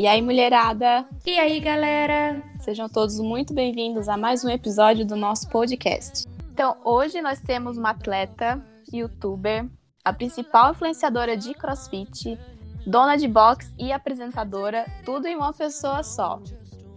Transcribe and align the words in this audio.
E 0.00 0.06
aí, 0.06 0.22
mulherada? 0.22 1.04
E 1.26 1.38
aí, 1.38 1.60
galera? 1.60 2.42
Sejam 2.60 2.88
todos 2.88 3.20
muito 3.20 3.52
bem-vindos 3.52 4.08
a 4.08 4.16
mais 4.16 4.42
um 4.42 4.48
episódio 4.48 5.04
do 5.04 5.14
nosso 5.14 5.46
podcast. 5.50 6.26
Então, 6.54 6.78
hoje 6.82 7.20
nós 7.20 7.38
temos 7.38 7.76
uma 7.76 7.90
atleta, 7.90 8.64
youtuber, 8.90 9.66
a 10.02 10.10
principal 10.10 10.70
influenciadora 10.70 11.36
de 11.36 11.52
crossfit, 11.52 12.38
dona 12.86 13.16
de 13.16 13.28
box 13.28 13.70
e 13.78 13.92
apresentadora, 13.92 14.86
tudo 15.04 15.26
em 15.26 15.36
uma 15.36 15.52
pessoa 15.52 16.02
só. 16.02 16.40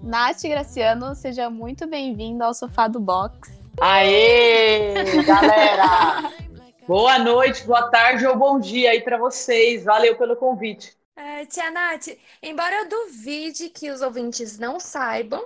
Nath 0.02 0.42
Graciano, 0.42 1.14
seja 1.14 1.50
muito 1.50 1.86
bem-vinda 1.86 2.46
ao 2.46 2.54
Sofá 2.54 2.88
do 2.88 3.02
Box. 3.02 3.52
Aê, 3.82 4.94
galera! 5.28 6.32
Boa 6.88 7.20
noite, 7.20 7.66
boa 7.66 7.90
tarde 7.90 8.26
ou 8.26 8.38
bom 8.38 8.60
dia 8.60 8.92
aí 8.92 9.02
para 9.02 9.18
vocês. 9.18 9.84
Valeu 9.86 10.18
pelo 10.18 10.36
convite. 10.38 11.03
É, 11.16 11.46
tia 11.46 11.70
Nath, 11.70 12.08
embora 12.42 12.76
eu 12.76 12.90
duvide 12.90 13.70
que 13.70 13.92
os 13.92 14.02
ouvintes 14.02 14.58
não 14.58 14.80
saibam, 14.80 15.46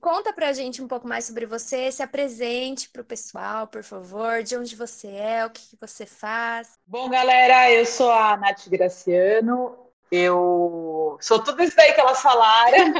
conta 0.00 0.32
pra 0.32 0.52
gente 0.52 0.82
um 0.82 0.88
pouco 0.88 1.06
mais 1.06 1.24
sobre 1.24 1.46
você, 1.46 1.92
se 1.92 2.02
apresente 2.02 2.88
pro 2.90 3.04
pessoal, 3.04 3.68
por 3.68 3.84
favor, 3.84 4.42
de 4.42 4.56
onde 4.56 4.74
você 4.74 5.08
é, 5.08 5.46
o 5.46 5.50
que, 5.50 5.60
que 5.70 5.76
você 5.80 6.06
faz. 6.06 6.72
Bom, 6.86 7.08
galera, 7.08 7.70
eu 7.70 7.86
sou 7.86 8.10
a 8.10 8.36
Nath 8.36 8.68
Graciano, 8.68 9.76
eu 10.10 11.16
sou 11.20 11.42
tudo 11.42 11.62
isso 11.62 11.76
daí 11.76 11.92
que 11.92 12.00
elas 12.00 12.20
falaram. 12.20 12.92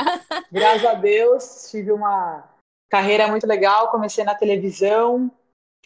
Graças 0.52 0.84
a 0.84 0.94
Deus, 0.94 1.70
tive 1.70 1.92
uma 1.92 2.44
carreira 2.90 3.26
muito 3.26 3.46
legal, 3.46 3.90
comecei 3.90 4.22
na 4.22 4.34
televisão, 4.34 5.30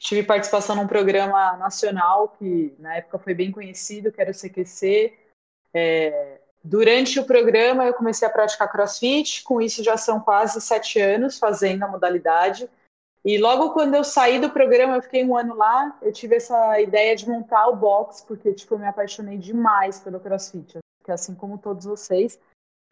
tive 0.00 0.24
participação 0.24 0.74
num 0.74 0.86
programa 0.86 1.56
nacional 1.56 2.28
que 2.38 2.74
na 2.78 2.96
época 2.96 3.18
foi 3.18 3.34
bem 3.34 3.50
conhecido, 3.52 4.10
que 4.10 4.20
era 4.20 4.30
o 4.30 4.34
CQC, 4.34 5.27
é, 5.74 6.40
durante 6.62 7.18
o 7.18 7.24
programa, 7.24 7.84
eu 7.84 7.94
comecei 7.94 8.26
a 8.26 8.30
praticar 8.30 8.70
crossfit, 8.70 9.42
com 9.42 9.60
isso 9.60 9.82
já 9.82 9.96
são 9.96 10.20
quase 10.20 10.60
sete 10.60 11.00
anos 11.00 11.38
fazendo 11.38 11.82
a 11.82 11.88
modalidade. 11.88 12.68
E 13.24 13.36
logo 13.36 13.70
quando 13.70 13.94
eu 13.94 14.04
saí 14.04 14.38
do 14.38 14.50
programa, 14.50 14.96
eu 14.96 15.02
fiquei 15.02 15.24
um 15.24 15.36
ano 15.36 15.54
lá, 15.54 15.96
eu 16.00 16.12
tive 16.12 16.36
essa 16.36 16.80
ideia 16.80 17.14
de 17.16 17.28
montar 17.28 17.66
o 17.68 17.76
box, 17.76 18.24
porque 18.26 18.52
tipo, 18.54 18.74
eu 18.74 18.78
me 18.78 18.86
apaixonei 18.86 19.36
demais 19.36 20.00
pelo 20.00 20.20
crossfit, 20.20 20.78
que 21.04 21.12
assim 21.12 21.34
como 21.34 21.58
todos 21.58 21.84
vocês. 21.84 22.38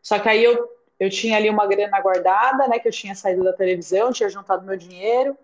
Só 0.02 0.18
que 0.18 0.28
aí 0.28 0.42
eu, 0.42 0.68
eu 0.98 1.10
tinha 1.10 1.36
ali 1.36 1.48
uma 1.48 1.66
grana 1.66 2.00
guardada, 2.00 2.68
né, 2.68 2.78
que 2.78 2.88
eu 2.88 2.92
tinha 2.92 3.14
saído 3.14 3.44
da 3.44 3.52
televisão, 3.52 4.12
tinha 4.12 4.28
juntado 4.28 4.66
meu 4.66 4.76
dinheiro, 4.76 5.36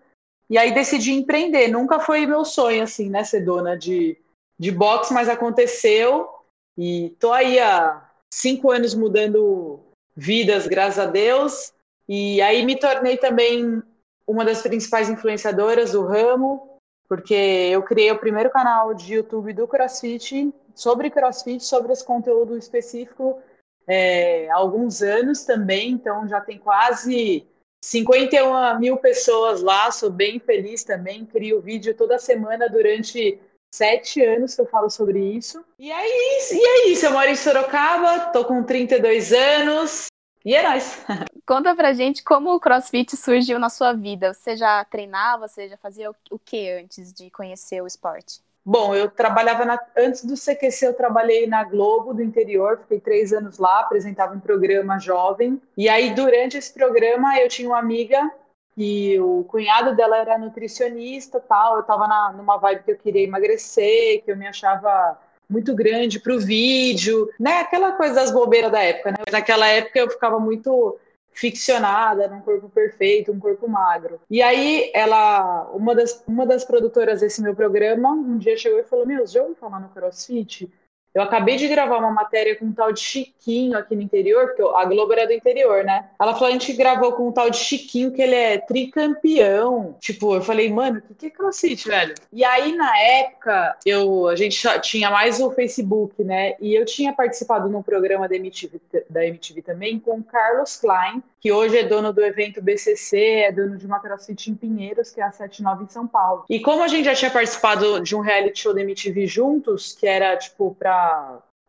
e 0.49 0.57
aí 0.57 0.73
decidi 0.73 1.13
empreender. 1.13 1.69
Nunca 1.69 1.99
foi 1.99 2.25
meu 2.25 2.45
sonho, 2.45 2.83
assim, 2.83 3.09
né, 3.09 3.23
ser 3.23 3.41
dona 3.41 3.77
de, 3.77 4.17
de 4.59 4.71
box, 4.71 5.11
mas 5.11 5.29
aconteceu. 5.29 6.29
E 6.77 7.15
tô 7.19 7.31
aí 7.31 7.59
há 7.59 8.09
cinco 8.33 8.71
anos 8.71 8.93
mudando 8.93 9.79
vidas, 10.15 10.67
graças 10.67 10.99
a 10.99 11.05
Deus. 11.05 11.73
E 12.07 12.41
aí 12.41 12.65
me 12.65 12.77
tornei 12.77 13.17
também 13.17 13.81
uma 14.27 14.43
das 14.43 14.61
principais 14.61 15.09
influenciadoras 15.09 15.91
do 15.91 16.05
ramo, 16.05 16.77
porque 17.07 17.33
eu 17.33 17.83
criei 17.83 18.11
o 18.11 18.19
primeiro 18.19 18.49
canal 18.49 18.93
de 18.93 19.15
YouTube 19.15 19.53
do 19.53 19.67
CrossFit 19.67 20.53
sobre 20.73 21.09
CrossFit, 21.09 21.63
sobre 21.63 21.93
esse 21.93 22.03
conteúdo 22.03 22.57
específico 22.57 23.41
é, 23.87 24.49
há 24.49 24.55
alguns 24.55 25.01
anos 25.01 25.43
também, 25.43 25.91
então 25.91 26.27
já 26.27 26.39
tem 26.39 26.57
quase 26.57 27.45
51 27.83 28.79
mil 28.79 28.97
pessoas 28.97 29.61
lá, 29.61 29.91
sou 29.91 30.09
bem 30.09 30.39
feliz 30.39 30.83
também, 30.83 31.25
crio 31.25 31.61
vídeo 31.61 31.93
toda 31.93 32.17
semana 32.17 32.69
durante 32.69 33.39
sete 33.73 34.23
anos 34.23 34.53
que 34.53 34.61
eu 34.61 34.67
falo 34.67 34.87
sobre 34.87 35.19
isso. 35.19 35.65
E 35.79 35.91
é 35.91 36.37
isso, 36.37 36.53
e 36.53 36.63
é 36.63 36.87
isso. 36.89 37.07
Eu 37.07 37.11
moro 37.11 37.27
em 37.27 37.35
Sorocaba, 37.35 38.31
tô 38.31 38.45
com 38.45 38.61
32 38.61 39.33
anos. 39.33 40.07
E 40.45 40.53
é 40.53 40.61
nóis. 40.61 41.03
Conta 41.43 41.75
pra 41.75 41.91
gente 41.91 42.23
como 42.23 42.53
o 42.53 42.59
CrossFit 42.59 43.17
surgiu 43.17 43.57
na 43.57 43.69
sua 43.69 43.93
vida. 43.93 44.31
Você 44.31 44.55
já 44.55 44.85
treinava, 44.85 45.47
você 45.47 45.69
já 45.69 45.77
fazia 45.77 46.11
o 46.29 46.37
que 46.37 46.69
antes 46.69 47.11
de 47.11 47.31
conhecer 47.31 47.81
o 47.81 47.87
esporte? 47.87 48.41
Bom, 48.63 48.93
eu 48.93 49.09
trabalhava 49.09 49.65
na... 49.65 49.79
antes 49.97 50.23
do 50.23 50.35
CQC, 50.35 50.85
eu 50.85 50.93
trabalhei 50.93 51.47
na 51.47 51.63
Globo 51.63 52.13
do 52.13 52.21
interior, 52.21 52.77
fiquei 52.77 52.99
três 52.99 53.33
anos 53.33 53.57
lá, 53.57 53.79
apresentava 53.79 54.35
um 54.35 54.39
programa 54.39 54.99
jovem. 54.99 55.59
E 55.75 55.89
aí, 55.89 56.13
durante 56.13 56.57
esse 56.57 56.71
programa, 56.71 57.37
eu 57.39 57.49
tinha 57.49 57.67
uma 57.67 57.79
amiga 57.79 58.31
que 58.75 59.19
o 59.19 59.43
cunhado 59.45 59.95
dela 59.95 60.17
era 60.17 60.37
nutricionista 60.37 61.39
tal. 61.39 61.77
Eu 61.77 61.83
tava 61.83 62.07
na, 62.07 62.33
numa 62.33 62.57
vibe 62.57 62.83
que 62.83 62.91
eu 62.91 62.97
queria 62.97 63.23
emagrecer, 63.23 64.23
que 64.23 64.31
eu 64.31 64.37
me 64.37 64.47
achava 64.47 65.17
muito 65.49 65.75
grande 65.75 66.19
pro 66.19 66.39
vídeo, 66.39 67.29
né? 67.39 67.59
Aquela 67.59 67.91
coisa 67.91 68.15
das 68.15 68.31
bobeiras 68.31 68.71
da 68.71 68.81
época, 68.81 69.11
né? 69.11 69.17
Naquela 69.31 69.67
época 69.67 69.99
eu 69.99 70.09
ficava 70.09 70.39
muito 70.39 70.97
ficcionada 71.31 72.27
num 72.27 72.41
corpo 72.41 72.69
perfeito, 72.69 73.31
um 73.31 73.39
corpo 73.39 73.67
magro. 73.67 74.19
E 74.29 74.41
aí 74.41 74.91
ela, 74.93 75.69
uma 75.73 75.95
das, 75.95 76.23
uma 76.27 76.45
das 76.45 76.63
produtoras 76.63 77.21
desse 77.21 77.41
meu 77.41 77.55
programa, 77.55 78.11
um 78.11 78.37
dia 78.37 78.57
chegou 78.57 78.79
e 78.79 78.83
falou: 78.83 79.05
"Meu, 79.05 79.25
já 79.27 79.41
ouviu 79.41 79.55
falar 79.55 79.79
no 79.79 79.89
CrossFit?" 79.89 80.71
Eu 81.13 81.21
acabei 81.21 81.57
de 81.57 81.67
gravar 81.67 81.97
uma 81.97 82.11
matéria 82.11 82.55
com 82.55 82.65
um 82.65 82.73
tal 82.73 82.91
de 82.91 82.99
Chiquinho 82.99 83.77
aqui 83.77 83.95
no 83.95 84.01
interior, 84.01 84.47
porque 84.47 84.63
a 84.63 84.85
Globo 84.85 85.13
era 85.13 85.27
do 85.27 85.33
interior, 85.33 85.83
né? 85.83 86.09
Ela 86.19 86.33
falou: 86.33 86.47
a 86.47 86.51
gente 86.51 86.73
gravou 86.73 87.13
com 87.13 87.27
um 87.27 87.31
tal 87.31 87.49
de 87.49 87.57
Chiquinho, 87.57 88.11
que 88.11 88.21
ele 88.21 88.35
é 88.35 88.57
tricampeão. 88.57 89.95
Tipo, 89.99 90.35
eu 90.35 90.41
falei, 90.41 90.71
mano, 90.71 90.99
o 90.99 91.01
que, 91.01 91.13
que 91.13 91.25
é 91.27 91.29
crossfit, 91.29 91.87
velho? 91.87 92.15
E 92.31 92.43
aí, 92.43 92.75
na 92.75 92.97
época, 92.97 93.77
eu, 93.85 94.27
a 94.27 94.35
gente 94.35 94.59
tinha 94.81 95.11
mais 95.11 95.39
o 95.39 95.51
Facebook, 95.51 96.23
né? 96.23 96.55
E 96.59 96.73
eu 96.73 96.83
tinha 96.83 97.13
participado 97.13 97.69
num 97.69 97.83
programa 97.83 98.27
da 98.27 98.35
MTV, 98.35 98.81
da 99.09 99.25
MTV 99.25 99.61
também 99.61 99.99
com 99.99 100.17
o 100.17 100.23
Carlos 100.23 100.77
Klein, 100.77 101.21
que 101.39 101.51
hoje 101.51 101.77
é 101.77 101.83
dono 101.83 102.11
do 102.11 102.23
evento 102.23 102.61
BCC, 102.61 103.17
é 103.17 103.51
dono 103.51 103.77
de 103.77 103.85
uma 103.85 103.99
crossfit 103.99 104.49
em 104.49 104.55
Pinheiros, 104.55 105.11
que 105.11 105.21
é 105.21 105.23
a 105.25 105.31
79 105.31 105.83
em 105.83 105.87
São 105.89 106.07
Paulo. 106.07 106.45
E 106.49 106.59
como 106.59 106.81
a 106.81 106.87
gente 106.87 107.05
já 107.05 107.13
tinha 107.13 107.29
participado 107.29 108.01
de 108.01 108.15
um 108.15 108.21
reality 108.21 108.61
show 108.61 108.73
da 108.73 108.81
MTV 108.81 109.27
juntos, 109.27 109.91
que 109.91 110.07
era, 110.07 110.35
tipo, 110.37 110.75
pra 110.79 111.02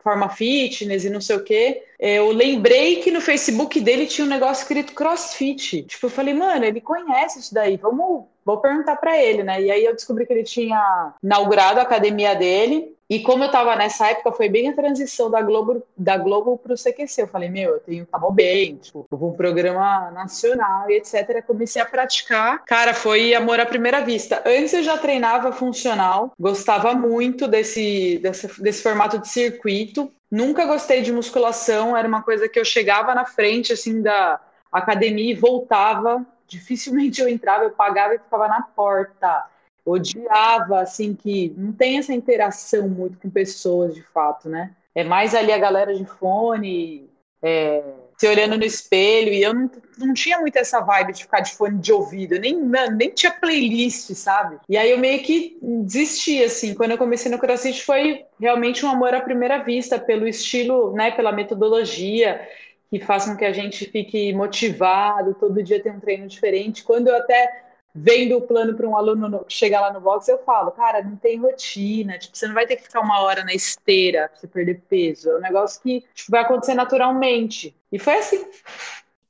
forma 0.04 0.28
fitness 0.28 1.04
e 1.04 1.10
não 1.10 1.20
sei 1.20 1.36
o 1.36 1.42
quê. 1.42 1.82
Eu 1.98 2.30
lembrei 2.30 2.96
que 2.96 3.10
no 3.10 3.22
Facebook 3.22 3.80
dele 3.80 4.06
tinha 4.06 4.26
um 4.26 4.30
negócio 4.30 4.62
escrito 4.62 4.92
CrossFit. 4.92 5.82
Tipo, 5.84 6.06
eu 6.06 6.10
falei, 6.10 6.34
mano, 6.34 6.64
ele 6.64 6.80
conhece 6.80 7.40
isso 7.40 7.54
daí, 7.54 7.78
vamos, 7.78 8.26
vou 8.44 8.58
perguntar 8.58 8.96
para 8.96 9.16
ele, 9.16 9.42
né? 9.42 9.62
E 9.62 9.70
aí 9.70 9.84
eu 9.84 9.94
descobri 9.94 10.26
que 10.26 10.32
ele 10.34 10.44
tinha 10.44 11.14
inaugurado 11.22 11.80
a 11.80 11.82
academia 11.82 12.34
dele 12.34 12.93
e 13.08 13.20
como 13.20 13.44
eu 13.44 13.50
tava 13.50 13.76
nessa 13.76 14.08
época, 14.08 14.32
foi 14.32 14.48
bem 14.48 14.68
a 14.68 14.74
transição 14.74 15.30
da 15.30 15.42
Globo, 15.42 15.82
da 15.96 16.16
Globo 16.16 16.56
pro 16.56 16.74
CQC. 16.74 17.22
Eu 17.22 17.28
falei, 17.28 17.50
meu, 17.50 17.72
eu 17.72 17.80
tenho 17.80 18.06
que 18.06 18.32
bem, 18.32 18.76
tipo, 18.76 19.06
vou 19.10 19.30
um 19.30 19.36
programa 19.36 20.10
nacional 20.10 20.90
e 20.90 20.96
etc. 20.96 21.44
Comecei 21.46 21.82
a 21.82 21.86
praticar. 21.86 22.64
Cara, 22.64 22.94
foi 22.94 23.34
amor 23.34 23.60
à 23.60 23.66
primeira 23.66 24.00
vista. 24.00 24.42
Antes 24.46 24.72
eu 24.72 24.82
já 24.82 24.96
treinava 24.96 25.52
funcional, 25.52 26.32
gostava 26.40 26.94
muito 26.94 27.46
desse, 27.46 28.18
desse, 28.22 28.62
desse 28.62 28.82
formato 28.82 29.18
de 29.18 29.28
circuito. 29.28 30.10
Nunca 30.30 30.64
gostei 30.64 31.02
de 31.02 31.12
musculação, 31.12 31.96
era 31.96 32.08
uma 32.08 32.22
coisa 32.22 32.48
que 32.48 32.58
eu 32.58 32.64
chegava 32.64 33.14
na 33.14 33.26
frente, 33.26 33.72
assim, 33.72 34.00
da 34.00 34.40
academia 34.72 35.30
e 35.30 35.36
voltava. 35.36 36.24
Dificilmente 36.48 37.20
eu 37.20 37.28
entrava, 37.28 37.64
eu 37.64 37.70
pagava 37.70 38.14
e 38.14 38.18
ficava 38.18 38.48
na 38.48 38.62
porta 38.62 39.46
odiava, 39.84 40.80
assim, 40.80 41.14
que 41.14 41.52
não 41.56 41.72
tem 41.72 41.98
essa 41.98 42.12
interação 42.12 42.88
muito 42.88 43.18
com 43.18 43.28
pessoas, 43.28 43.94
de 43.94 44.02
fato, 44.02 44.48
né? 44.48 44.72
É 44.94 45.04
mais 45.04 45.34
ali 45.34 45.52
a 45.52 45.58
galera 45.58 45.94
de 45.94 46.04
fone, 46.04 47.10
é, 47.42 47.82
se 48.16 48.28
olhando 48.28 48.56
no 48.56 48.64
espelho, 48.64 49.32
e 49.32 49.42
eu 49.42 49.52
não, 49.52 49.70
não 49.98 50.14
tinha 50.14 50.38
muito 50.38 50.56
essa 50.56 50.80
vibe 50.80 51.12
de 51.12 51.22
ficar 51.24 51.40
de 51.40 51.52
fone 51.54 51.78
de 51.78 51.92
ouvido, 51.92 52.38
nem, 52.38 52.56
nem 52.96 53.10
tinha 53.10 53.32
playlist, 53.32 54.14
sabe? 54.14 54.56
E 54.68 54.76
aí 54.76 54.90
eu 54.90 54.98
meio 54.98 55.22
que 55.22 55.58
desisti, 55.60 56.42
assim, 56.42 56.74
quando 56.74 56.92
eu 56.92 56.98
comecei 56.98 57.30
no 57.30 57.38
CrossFit 57.38 57.82
foi 57.82 58.24
realmente 58.40 58.86
um 58.86 58.88
amor 58.88 59.14
à 59.14 59.20
primeira 59.20 59.58
vista, 59.58 59.98
pelo 59.98 60.26
estilo, 60.26 60.92
né, 60.92 61.10
pela 61.10 61.32
metodologia, 61.32 62.40
que 62.88 63.00
faz 63.00 63.24
com 63.24 63.36
que 63.36 63.44
a 63.44 63.52
gente 63.52 63.84
fique 63.86 64.32
motivado, 64.32 65.34
todo 65.34 65.62
dia 65.62 65.82
tem 65.82 65.92
um 65.92 66.00
treino 66.00 66.28
diferente. 66.28 66.84
Quando 66.84 67.08
eu 67.08 67.16
até 67.16 67.64
vendo 67.94 68.36
o 68.36 68.42
plano 68.42 68.74
para 68.74 68.88
um 68.88 68.96
aluno 68.96 69.44
chegar 69.48 69.80
lá 69.80 69.92
no 69.92 70.00
box, 70.00 70.26
eu 70.26 70.38
falo, 70.38 70.72
cara, 70.72 71.02
não 71.02 71.16
tem 71.16 71.38
rotina, 71.38 72.18
tipo, 72.18 72.36
você 72.36 72.46
não 72.48 72.54
vai 72.54 72.66
ter 72.66 72.76
que 72.76 72.82
ficar 72.82 73.00
uma 73.00 73.20
hora 73.20 73.44
na 73.44 73.54
esteira 73.54 74.28
para 74.28 74.40
você 74.40 74.48
perder 74.48 74.82
peso. 74.88 75.30
É 75.30 75.36
um 75.36 75.40
negócio 75.40 75.80
que 75.80 76.00
tipo, 76.12 76.30
vai 76.30 76.42
acontecer 76.42 76.74
naturalmente. 76.74 77.76
E 77.92 77.98
foi 77.98 78.18
assim. 78.18 78.44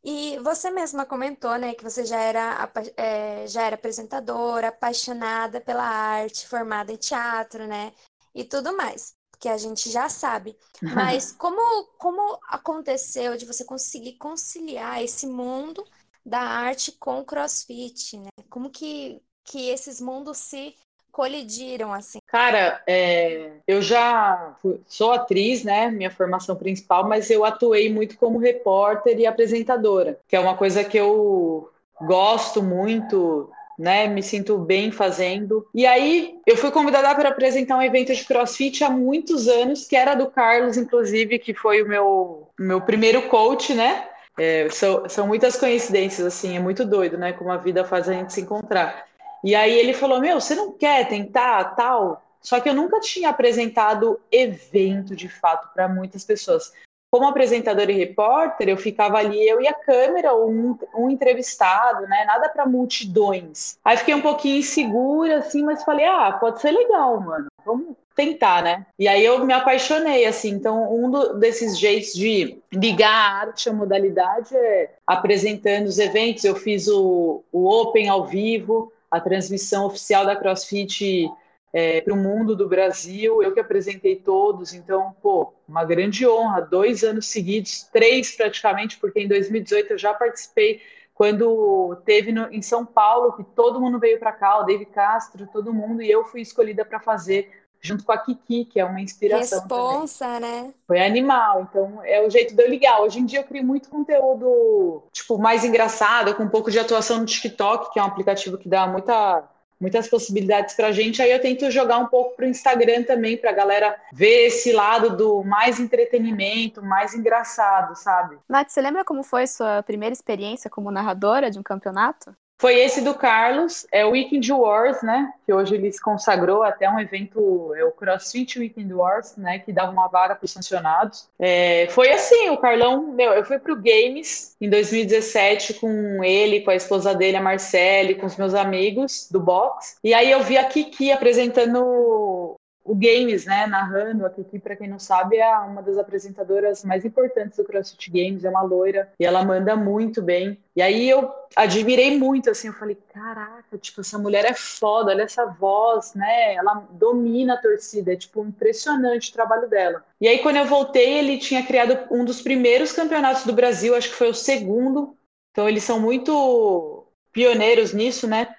E 0.03 0.39
você 0.39 0.71
mesma 0.71 1.05
comentou, 1.05 1.57
né, 1.57 1.75
que 1.75 1.83
você 1.83 2.05
já 2.05 2.21
era, 2.21 2.71
é, 2.97 3.47
já 3.47 3.63
era 3.63 3.75
apresentadora, 3.75 4.69
apaixonada 4.69 5.61
pela 5.61 5.85
arte, 5.85 6.47
formada 6.47 6.93
em 6.93 6.97
teatro, 6.97 7.67
né, 7.67 7.93
e 8.35 8.45
tudo 8.45 8.77
mais, 8.77 9.15
que 9.39 9.49
a 9.49 9.57
gente 9.57 9.91
já 9.91 10.09
sabe. 10.09 10.57
Mas 10.83 11.33
como, 11.33 11.87
como 11.99 12.39
aconteceu 12.49 13.37
de 13.37 13.47
você 13.47 13.65
conseguir 13.65 14.19
conciliar 14.19 15.03
esse 15.03 15.27
mundo 15.27 15.83
da 16.25 16.41
arte 16.41 16.93
com 16.93 17.25
crossfit, 17.25 18.19
né? 18.19 18.31
Como 18.49 18.71
que, 18.71 19.21
que 19.45 19.69
esses 19.69 20.01
mundos 20.01 20.39
se 20.39 20.75
colidiram, 21.13 21.93
assim? 21.93 22.19
Cara, 22.27 22.83
é, 22.87 23.53
eu 23.67 23.81
já 23.81 24.57
fui, 24.61 24.81
sou 24.87 25.13
atriz, 25.13 25.63
né? 25.63 25.91
Minha 25.91 26.11
formação 26.11 26.57
principal, 26.57 27.09
mas 27.09 27.31
eu 27.31 27.45
atuei 27.45 27.93
muito 27.93 28.17
como 28.17 28.39
repórter 28.39 29.19
e 29.19 29.27
apresentadora, 29.27 30.19
que 30.27 30.35
é 30.35 30.41
uma 30.41 30.57
coisa 30.57 30.83
que 30.83 30.97
eu 30.97 31.71
gosto 32.01 32.63
muito 32.63 33.51
né? 33.79 34.07
Me 34.07 34.23
sinto 34.23 34.57
bem 34.59 34.91
fazendo. 34.91 35.67
E 35.75 35.87
aí 35.87 36.39
eu 36.47 36.57
fui 36.57 36.71
convidada 36.71 37.15
para 37.15 37.29
apresentar 37.29 37.77
um 37.77 37.83
evento 37.83 38.15
de 38.15 38.25
CrossFit 38.25 38.85
há 38.85 38.91
muitos 38.91 39.49
anos, 39.49 39.87
que 39.87 39.97
era 39.97 40.15
do 40.15 40.31
Carlos, 40.31 40.77
inclusive, 40.77 41.39
que 41.39 41.53
foi 41.53 41.83
o 41.83 41.89
meu, 41.89 42.49
meu 42.59 42.81
primeiro 42.81 43.23
coach, 43.23 43.75
né? 43.75 44.09
É, 44.39 44.69
são, 44.71 45.09
são 45.09 45.27
muitas 45.27 45.57
coincidências, 45.57 46.27
assim, 46.27 46.57
é 46.57 46.61
muito 46.61 46.85
doido, 46.85 47.17
né? 47.17 47.33
Como 47.33 47.51
a 47.51 47.57
vida 47.57 47.85
faz 47.85 48.09
a 48.09 48.13
gente 48.13 48.33
se 48.33 48.41
encontrar. 48.41 49.07
E 49.43 49.55
aí 49.55 49.79
ele 49.79 49.95
falou: 49.95 50.21
Meu, 50.21 50.41
você 50.41 50.55
não 50.55 50.73
quer 50.73 51.09
tentar 51.09 51.77
tal? 51.77 52.23
Só 52.41 52.61
que 52.61 52.69
eu 52.69 52.75
nunca 52.75 53.01
tinha 53.01 53.31
apresentado 53.31 54.21
evento 54.31 55.17
de 55.17 55.29
fato 55.29 55.73
para 55.73 55.89
muitas 55.89 56.25
pessoas 56.25 56.73
como 57.15 57.29
apresentador 57.29 57.89
e 57.89 57.93
repórter, 57.93 58.69
eu 58.69 58.77
ficava 58.77 59.19
ali, 59.19 59.41
eu 59.49 59.61
e 59.61 59.69
a 59.69 59.73
câmera, 59.73 60.35
um, 60.35 60.77
um 60.97 61.09
entrevistado, 61.09 62.09
né? 62.09 62.25
Nada 62.25 62.49
para 62.49 62.67
multidões. 62.67 63.79
Aí 63.85 63.97
fiquei 63.97 64.17
um 64.17 64.21
pouquinho 64.21 64.59
insegura, 64.59 65.39
assim, 65.39 65.63
mas 65.63 65.85
falei, 65.85 66.07
ah, 66.07 66.33
pode 66.33 66.61
ser 66.61 66.73
legal, 66.73 67.21
mano. 67.21 67.47
Vamos 67.65 67.95
tentar, 68.15 68.63
né? 68.63 68.87
E 68.99 69.09
aí 69.09 69.25
eu 69.25 69.45
me 69.45 69.53
apaixonei, 69.53 70.25
assim. 70.25 70.51
Então, 70.51 70.93
um 70.95 71.11
do, 71.11 71.35
desses 71.39 71.79
jeitos 71.79 72.13
de 72.13 72.59
ligar 72.73 73.11
a 73.11 73.41
arte 73.41 73.69
à 73.69 73.73
modalidade 73.73 74.57
é 74.57 74.95
apresentando 75.07 75.87
os 75.87 75.99
eventos. 75.99 76.45
Eu 76.45 76.55
fiz 76.55 76.89
o, 76.89 77.43
o 77.53 77.69
Open 77.69 78.09
ao 78.09 78.25
vivo, 78.27 78.93
a 79.11 79.21
transmissão 79.21 79.87
oficial 79.87 80.25
da 80.25 80.37
CrossFit 80.37 81.29
é, 81.75 82.01
para 82.01 82.15
o 82.15 82.17
mundo 82.17 82.55
do 82.55 82.69
Brasil, 82.69 83.43
eu 83.43 83.53
que 83.53 83.59
apresentei 83.59 84.15
todos, 84.15 84.73
então, 84.73 85.13
pô, 85.21 85.53
uma 85.67 85.85
grande 85.85 86.25
honra, 86.25 86.61
dois 86.61 87.03
anos 87.03 87.27
seguidos, 87.27 87.83
três 87.93 88.37
praticamente, 88.37 88.97
porque 88.97 89.19
em 89.19 89.27
2018 89.27 89.93
eu 89.93 89.99
já 89.99 90.15
participei 90.15 90.81
quando 91.13 92.01
teve 92.05 92.31
no, 92.31 92.53
em 92.53 92.63
São 92.63 92.87
Paulo, 92.87 93.33
que 93.33 93.43
todo 93.43 93.81
mundo 93.81 93.99
veio 93.99 94.21
para 94.21 94.31
cá, 94.31 94.61
o 94.61 94.63
David 94.63 94.91
Castro, 94.91 95.49
todo 95.53 95.75
mundo, 95.75 96.01
e 96.01 96.09
eu 96.09 96.25
fui 96.25 96.41
escolhida 96.41 96.85
para 96.85 97.01
fazer 97.01 97.51
junto 97.85 98.03
com 98.03 98.13
a 98.13 98.19
Kiki, 98.19 98.65
que 98.65 98.81
é 98.81 98.85
uma 98.85 99.01
inspiração. 99.01 99.61
Responsa, 99.61 100.25
também. 100.25 100.63
né? 100.65 100.75
Foi 100.87 101.05
animal, 101.05 101.69
então 101.69 102.01
é 102.03 102.27
o 102.27 102.31
jeito 102.31 102.55
de 102.55 102.63
eu 102.63 102.69
ligar. 102.69 103.01
Hoje 103.03 103.21
em 103.21 103.27
dia 103.27 103.41
eu 103.41 103.45
crio 103.45 103.63
muito 103.63 103.91
conteúdo, 103.91 105.03
tipo, 105.13 105.39
mais 105.39 105.65
engraçado, 105.65 106.35
com 106.35 106.45
um 106.45 106.49
pouco 106.49 106.71
de 106.71 106.79
atuação 106.79 107.19
no 107.19 107.27
TikTok, 107.27 107.93
que 107.93 107.99
é 107.99 108.03
um 108.03 108.07
aplicativo 108.07 108.57
que 108.57 108.69
dá 108.69 108.87
muita 108.87 109.45
muitas 109.81 110.09
possibilidades 110.09 110.75
para 110.75 110.87
a 110.87 110.93
gente. 110.93 111.21
Aí 111.21 111.31
eu 111.31 111.41
tento 111.41 111.71
jogar 111.71 111.99
um 111.99 112.07
pouco 112.07 112.35
para 112.37 112.47
o 112.47 112.49
Instagram 112.49 113.03
também, 113.03 113.37
para 113.37 113.51
a 113.51 113.53
galera 113.53 113.95
ver 114.15 114.47
esse 114.47 114.73
lado 114.73 115.15
do 115.15 115.45
mais 115.45 115.79
entretenimento, 115.79 116.83
mais 116.83 117.13
engraçado, 117.13 117.95
sabe? 117.95 118.39
Nath, 118.49 118.71
você 118.71 118.81
lembra 118.81 119.05
como 119.05 119.23
foi 119.23 119.47
sua 119.47 119.83
primeira 119.83 120.15
experiência 120.15 120.71
como 120.71 120.91
narradora 120.91 121.51
de 121.51 121.59
um 121.59 121.63
campeonato? 121.63 122.35
Foi 122.59 122.79
esse 122.79 123.01
do 123.01 123.15
Carlos, 123.15 123.87
é 123.91 124.07
o 124.07 124.11
Weekend 124.11 124.51
Wars, 124.53 125.03
né? 125.03 125.33
Que 125.45 125.53
hoje 125.53 125.75
ele 125.75 125.91
se 125.93 126.01
consagrou 126.01 126.63
até 126.63 126.89
um 126.89 127.01
evento, 127.01 127.75
é 127.75 127.85
o 127.85 127.91
CrossFit 127.91 128.59
Weekend 128.59 128.95
Wars, 128.95 129.37
né? 129.37 129.59
Que 129.59 129.73
dava 129.73 129.91
uma 129.91 130.09
vaga 130.09 130.35
para 130.35 130.45
os 130.45 130.53
sancionados. 130.53 131.29
É, 131.39 131.89
foi 131.91 132.11
assim, 132.13 132.51
o 132.51 132.57
Carlão, 132.57 133.13
meu, 133.13 133.33
eu 133.33 133.45
fui 133.45 133.59
pro 133.59 133.77
Games 133.77 134.57
em 134.61 134.71
2017 134.71 135.75
com 135.75 136.23
ele, 136.23 136.61
com 136.61 136.71
a 136.71 136.77
esposa 136.77 137.15
dele, 137.15 137.37
a 137.37 137.43
Marcele, 137.43 138.15
com 138.15 138.27
os 138.27 138.37
meus 138.37 138.55
amigos 138.55 139.29
do 139.31 139.41
box. 139.41 139.97
E 140.03 140.15
aí 140.15 140.31
eu 140.31 140.43
vi 140.43 140.57
a 140.57 140.65
Kiki 140.65 141.11
apresentando 141.11 142.57
o 142.85 142.95
Games, 142.95 143.47
né, 143.47 143.67
narrando, 143.67 144.27
a 144.27 144.31
Kiki, 144.31 144.59
para 144.59 144.77
quem 144.77 144.87
não 144.87 144.99
sabe, 144.99 145.39
é 145.39 145.59
uma 145.59 145.83
das 145.83 145.97
apresentadoras 145.97 146.85
mais 146.85 147.03
importantes 147.03 147.57
do 147.57 147.65
CrossFit 147.65 148.11
Games, 148.11 148.45
é 148.45 148.51
uma 148.51 148.61
loira, 148.61 149.11
e 149.19 149.25
ela 149.25 149.43
manda 149.43 149.75
muito 149.75 150.21
bem. 150.21 150.59
E 150.77 150.83
aí 150.83 151.09
eu 151.09 151.33
admirei 151.57 152.19
muito, 152.19 152.51
assim, 152.51 152.69
eu 152.69 152.75
falei, 152.75 152.99
caraca, 153.13 153.79
tipo, 153.79 154.03
essa 154.03 154.19
mulher 154.19 154.45
é 154.45 154.53
foda, 154.53 155.13
olha 155.13 155.23
essa 155.23 155.47
voz, 155.47 156.15
né, 156.15 156.55
ela 156.55 156.87
domina 156.91 157.55
a 157.55 157.61
torcida, 157.61 158.13
é, 158.13 158.17
tipo, 158.17 158.45
impressionante 158.45 159.31
o 159.31 159.33
trabalho 159.33 159.67
dela. 159.67 160.05
E 160.21 160.29
aí, 160.29 160.41
quando 160.41 160.57
eu 160.57 160.67
voltei, 160.67 161.19
ele 161.19 161.39
tinha 161.39 161.65
criado 161.65 161.99
um 162.11 162.23
dos 162.23 162.43
primeiros 162.43 162.93
campeonatos 162.93 163.45
do 163.45 163.53
Brasil, 163.55 163.97
acho 163.97 164.11
que 164.11 164.17
foi 164.17 164.29
o 164.29 164.35
segundo, 164.35 165.17
então 165.53 165.67
eles 165.67 165.85
são 165.85 165.99
muito 165.99 167.07
pioneiros 167.33 167.95
nisso, 167.95 168.29
né, 168.29 168.55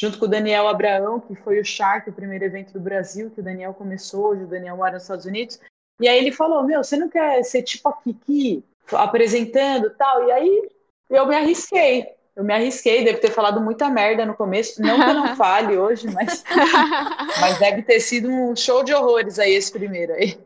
junto 0.00 0.18
com 0.18 0.24
o 0.24 0.28
Daniel 0.28 0.66
Abraão, 0.66 1.20
que 1.20 1.34
foi 1.34 1.60
o 1.60 1.64
Shark, 1.64 2.08
o 2.08 2.12
primeiro 2.12 2.42
evento 2.42 2.72
do 2.72 2.80
Brasil, 2.80 3.30
que 3.30 3.40
o 3.40 3.44
Daniel 3.44 3.74
começou, 3.74 4.28
hoje 4.28 4.44
o 4.44 4.46
Daniel 4.46 4.78
mora 4.78 4.92
nos 4.92 5.02
Estados 5.02 5.26
Unidos. 5.26 5.60
E 6.00 6.08
aí 6.08 6.16
ele 6.16 6.32
falou: 6.32 6.64
Meu, 6.64 6.82
você 6.82 6.96
não 6.96 7.10
quer 7.10 7.42
ser 7.42 7.62
tipo 7.62 7.86
a 7.86 7.92
Kiki, 7.92 8.64
apresentando 8.92 9.90
tal? 9.90 10.26
E 10.26 10.32
aí 10.32 10.70
eu 11.10 11.26
me 11.26 11.36
arrisquei. 11.36 12.06
Eu 12.34 12.44
me 12.44 12.54
arrisquei, 12.54 13.04
devo 13.04 13.20
ter 13.20 13.30
falado 13.30 13.60
muita 13.60 13.90
merda 13.90 14.24
no 14.24 14.34
começo. 14.34 14.80
Não 14.80 14.96
que 14.96 15.10
eu 15.10 15.14
não 15.14 15.36
fale 15.36 15.76
hoje, 15.76 16.08
mas, 16.10 16.42
mas 17.38 17.58
deve 17.58 17.82
ter 17.82 18.00
sido 18.00 18.30
um 18.30 18.56
show 18.56 18.82
de 18.82 18.94
horrores 18.94 19.38
aí 19.38 19.52
esse 19.52 19.70
primeiro 19.70 20.14
aí. 20.14 20.38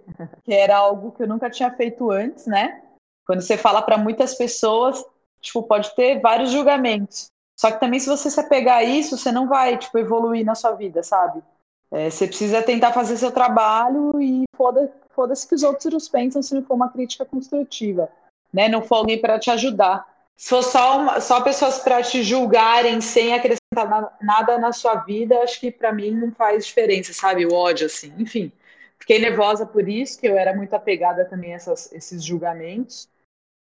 Que 0.42 0.52
era 0.52 0.76
algo 0.76 1.12
que 1.12 1.22
eu 1.22 1.28
nunca 1.28 1.48
tinha 1.48 1.70
feito 1.70 2.10
antes, 2.10 2.46
né? 2.46 2.82
Quando 3.24 3.42
você 3.42 3.56
fala 3.56 3.80
para 3.80 3.96
muitas 3.96 4.34
pessoas, 4.34 5.04
tipo, 5.40 5.62
pode 5.62 5.94
ter 5.94 6.20
vários 6.20 6.50
julgamentos. 6.50 7.30
Só 7.56 7.70
que 7.70 7.80
também, 7.80 8.00
se 8.00 8.08
você 8.08 8.28
se 8.30 8.40
apegar 8.40 8.78
a 8.78 8.84
isso, 8.84 9.16
você 9.16 9.30
não 9.30 9.48
vai, 9.48 9.78
tipo, 9.78 9.96
evoluir 9.98 10.44
na 10.44 10.54
sua 10.54 10.72
vida, 10.72 11.02
sabe? 11.02 11.42
É, 11.90 12.10
você 12.10 12.26
precisa 12.26 12.62
tentar 12.62 12.92
fazer 12.92 13.16
seu 13.16 13.30
trabalho 13.30 14.20
e 14.20 14.44
foda-se 14.56 14.92
foda 15.14 15.32
que 15.48 15.54
os 15.54 15.62
outros 15.62 16.08
pensam 16.08 16.42
se 16.42 16.54
não 16.54 16.64
for 16.64 16.74
uma 16.74 16.90
crítica 16.90 17.24
construtiva, 17.24 18.08
né? 18.52 18.68
Não 18.68 18.82
for 18.82 18.96
alguém 18.96 19.20
para 19.20 19.38
te 19.38 19.50
ajudar. 19.50 20.04
Se 20.36 20.50
for 20.50 20.62
só, 20.62 20.98
uma, 20.98 21.20
só 21.20 21.40
pessoas 21.40 21.78
para 21.78 22.02
te 22.02 22.22
julgarem 22.22 23.00
sem 23.00 23.32
acrescentar 23.32 23.88
na, 23.88 24.10
nada 24.20 24.58
na 24.58 24.72
sua 24.72 24.96
vida, 24.96 25.38
acho 25.42 25.60
que 25.60 25.70
para 25.70 25.92
mim 25.92 26.10
não 26.10 26.32
faz 26.32 26.66
diferença, 26.66 27.12
sabe? 27.12 27.46
O 27.46 27.54
ódio, 27.54 27.86
assim. 27.86 28.12
Enfim, 28.18 28.50
fiquei 28.98 29.20
nervosa 29.20 29.64
por 29.64 29.88
isso, 29.88 30.18
que 30.18 30.26
eu 30.26 30.36
era 30.36 30.52
muito 30.52 30.74
apegada 30.74 31.24
também 31.24 31.52
a 31.52 31.56
essas, 31.56 31.92
esses 31.92 32.24
julgamentos. 32.24 33.08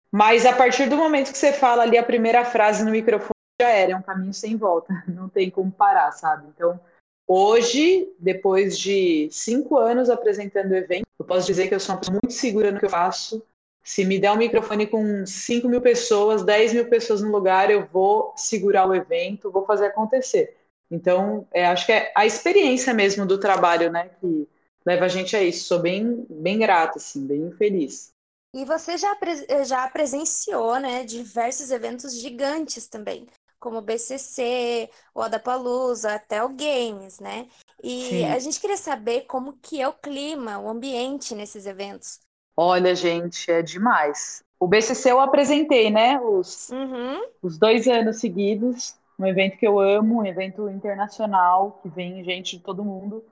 Mas 0.10 0.46
a 0.46 0.54
partir 0.54 0.88
do 0.88 0.96
momento 0.96 1.32
que 1.32 1.38
você 1.38 1.52
fala 1.52 1.84
ali 1.84 1.98
a 1.98 2.04
primeira 2.04 2.46
frase 2.46 2.86
no 2.86 2.92
microfone, 2.92 3.32
já 3.62 3.70
era, 3.70 3.92
é 3.92 3.96
um 3.96 4.02
caminho 4.02 4.34
sem 4.34 4.58
volta, 4.58 4.92
não 5.08 5.30
tem 5.30 5.50
como 5.50 5.72
parar, 5.72 6.12
sabe? 6.12 6.48
Então, 6.56 6.80
hoje, 7.28 8.12
depois 8.20 8.78
de 8.78 9.30
cinco 9.32 9.78
anos 9.78 10.10
apresentando 10.10 10.72
o 10.72 10.76
evento, 10.76 11.06
eu 11.20 11.26
posso 11.26 11.46
dizer 11.46 11.68
que 11.68 11.76
eu 11.76 11.80
sou 11.80 11.96
uma 11.96 12.00
pessoa 12.00 12.20
muito 12.22 12.34
segura 12.34 12.72
no 12.72 12.80
que 12.80 12.86
eu 12.86 12.90
faço. 12.90 13.44
Se 13.84 14.06
me 14.06 14.20
der 14.20 14.32
um 14.32 14.38
microfone 14.38 14.86
com 14.86 15.26
5 15.26 15.68
mil 15.68 15.82
pessoas, 15.82 16.44
10 16.44 16.74
mil 16.74 16.88
pessoas 16.88 17.22
no 17.22 17.32
lugar, 17.32 17.72
eu 17.72 17.88
vou 17.88 18.32
segurar 18.36 18.88
o 18.88 18.94
evento, 18.94 19.52
vou 19.52 19.66
fazer 19.66 19.88
acontecer. 19.88 20.56
Então, 20.90 21.48
é, 21.52 21.66
acho 21.66 21.86
que 21.88 21.92
é 21.92 22.12
a 22.16 22.26
experiência 22.26 22.94
mesmo 22.94 23.26
do 23.26 23.40
trabalho, 23.40 23.92
né, 23.92 24.10
que 24.20 24.48
leva 24.86 25.06
a 25.06 25.08
gente 25.08 25.36
a 25.36 25.42
isso. 25.42 25.66
Sou 25.66 25.80
bem, 25.80 26.26
bem 26.30 26.60
grata, 26.60 27.00
assim, 27.00 27.26
bem 27.26 27.52
feliz. 27.54 28.12
E 28.54 28.66
você 28.66 28.98
já, 28.98 29.18
já 29.66 29.88
presenciou, 29.90 30.80
né, 30.80 31.04
diversos 31.04 31.72
eventos 31.72 32.20
gigantes 32.20 32.88
também 32.88 33.26
como 33.62 33.78
o 33.78 33.82
BCC, 33.82 34.90
o 35.14 35.22
Adapalooza, 35.22 36.16
até 36.16 36.44
o 36.44 36.50
Games, 36.50 37.20
né? 37.20 37.48
E 37.82 38.10
Sim. 38.10 38.26
a 38.26 38.40
gente 38.40 38.60
queria 38.60 38.76
saber 38.76 39.22
como 39.22 39.54
que 39.62 39.80
é 39.80 39.88
o 39.88 39.94
clima, 39.94 40.60
o 40.60 40.68
ambiente 40.68 41.34
nesses 41.36 41.66
eventos. 41.66 42.20
Olha, 42.58 42.94
gente, 42.94 43.50
é 43.50 43.62
demais. 43.62 44.44
O 44.60 44.68
BCC 44.68 45.12
eu 45.12 45.20
apresentei, 45.20 45.90
né? 45.90 46.20
Os, 46.20 46.70
uhum. 46.70 47.22
os 47.42 47.58
dois 47.58 47.88
anos 47.88 48.20
seguidos. 48.20 48.96
Um 49.18 49.28
evento 49.28 49.58
que 49.58 49.68
eu 49.68 49.80
amo, 49.80 50.22
um 50.22 50.26
evento 50.26 50.68
internacional, 50.68 51.80
que 51.84 51.90
vem 51.90 52.24
gente 52.24 52.58
de 52.58 52.64
todo 52.64 52.84
mundo. 52.84 53.24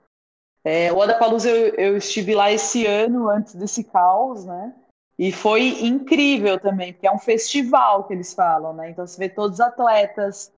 É, 0.62 0.92
o 0.92 1.02
Adapalooza 1.02 1.50
eu, 1.50 1.74
eu 1.74 1.96
estive 1.96 2.34
lá 2.34 2.52
esse 2.52 2.86
ano, 2.86 3.28
antes 3.28 3.54
desse 3.54 3.82
caos, 3.82 4.44
né? 4.44 4.74
E 5.20 5.30
foi 5.30 5.82
incrível 5.82 6.58
também, 6.58 6.94
porque 6.94 7.06
é 7.06 7.12
um 7.12 7.18
festival 7.18 8.04
que 8.04 8.14
eles 8.14 8.32
falam, 8.32 8.72
né? 8.72 8.88
Então 8.88 9.06
você 9.06 9.18
vê 9.18 9.28
todos 9.28 9.58
os 9.58 9.60
atletas, 9.60 10.50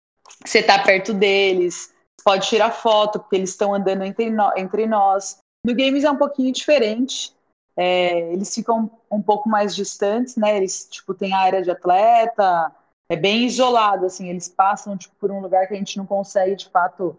você 0.47 0.63
tá 0.63 0.81
perto 0.81 1.13
deles, 1.13 1.93
pode 2.25 2.47
tirar 2.47 2.71
foto, 2.71 3.19
porque 3.19 3.35
eles 3.35 3.51
estão 3.51 3.75
andando 3.75 4.05
entre, 4.05 4.31
no, 4.31 4.57
entre 4.57 4.87
nós. 4.87 5.41
No 5.67 5.75
Games 5.75 6.05
é 6.05 6.11
um 6.13 6.17
pouquinho 6.17 6.53
diferente. 6.53 7.35
É, 7.77 8.33
eles 8.33 8.55
ficam 8.55 8.89
um 9.11 9.21
pouco 9.21 9.49
mais 9.49 9.75
distantes, 9.75 10.37
né? 10.37 10.59
Eles, 10.59 10.87
tipo, 10.89 11.13
tem 11.13 11.35
a 11.35 11.41
área 11.41 11.61
de 11.61 11.73
atleta, 11.73 12.73
é 13.11 13.17
bem 13.17 13.45
isolado, 13.45 14.07
assim, 14.07 14.29
eles 14.29 14.49
passam, 14.49 14.97
tipo, 14.97 15.17
por 15.17 15.33
um 15.33 15.41
lugar 15.41 15.67
que 15.67 15.75
a 15.75 15.77
gente 15.77 15.97
não 15.99 16.07
consegue, 16.07 16.55
de 16.55 16.69
fato, 16.69 17.19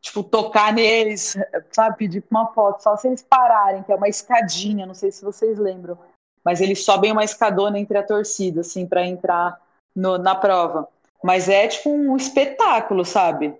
tipo, 0.00 0.22
tocar 0.22 0.72
neles, 0.72 1.36
sabe, 1.72 1.96
pedir 1.96 2.22
uma 2.30 2.46
foto, 2.52 2.80
só 2.80 2.96
se 2.96 3.08
eles 3.08 3.24
pararem, 3.24 3.82
que 3.82 3.90
é 3.90 3.96
uma 3.96 4.08
escadinha, 4.08 4.86
não 4.86 4.94
sei 4.94 5.10
se 5.10 5.24
vocês 5.24 5.58
lembram, 5.58 5.98
mas 6.46 6.60
eles 6.60 6.84
sobem 6.84 7.10
uma 7.10 7.24
escadona 7.24 7.76
entre 7.76 7.98
a 7.98 8.04
torcida, 8.04 8.60
assim, 8.60 8.86
para 8.86 9.04
entrar 9.04 9.60
no, 9.92 10.16
na 10.16 10.32
prova. 10.32 10.88
Mas 11.20 11.48
é 11.48 11.66
tipo 11.66 11.90
um 11.90 12.16
espetáculo, 12.16 13.04
sabe? 13.04 13.52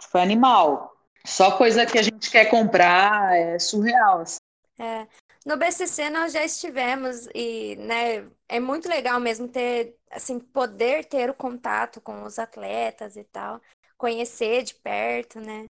Foi 0.00 0.20
animal. 0.20 0.94
só 1.26 1.56
coisa 1.58 1.84
que 1.84 1.98
a 1.98 2.02
gente 2.02 2.30
quer 2.30 2.44
comprar, 2.44 3.36
é 3.36 3.58
surreal. 3.58 4.20
Assim. 4.20 4.38
É. 4.78 5.08
No 5.44 5.56
BCC 5.56 6.08
nós 6.08 6.32
já 6.32 6.44
estivemos 6.44 7.26
e, 7.34 7.74
né, 7.80 8.24
é 8.48 8.60
muito 8.60 8.88
legal 8.88 9.18
mesmo 9.18 9.48
ter, 9.48 9.96
assim, 10.08 10.38
poder 10.38 11.06
ter 11.06 11.30
o 11.30 11.34
contato 11.34 12.00
com 12.00 12.22
os 12.22 12.38
atletas 12.38 13.16
e 13.16 13.24
tal, 13.24 13.60
conhecer 13.98 14.62
de 14.62 14.76
perto, 14.76 15.40
né? 15.40 15.64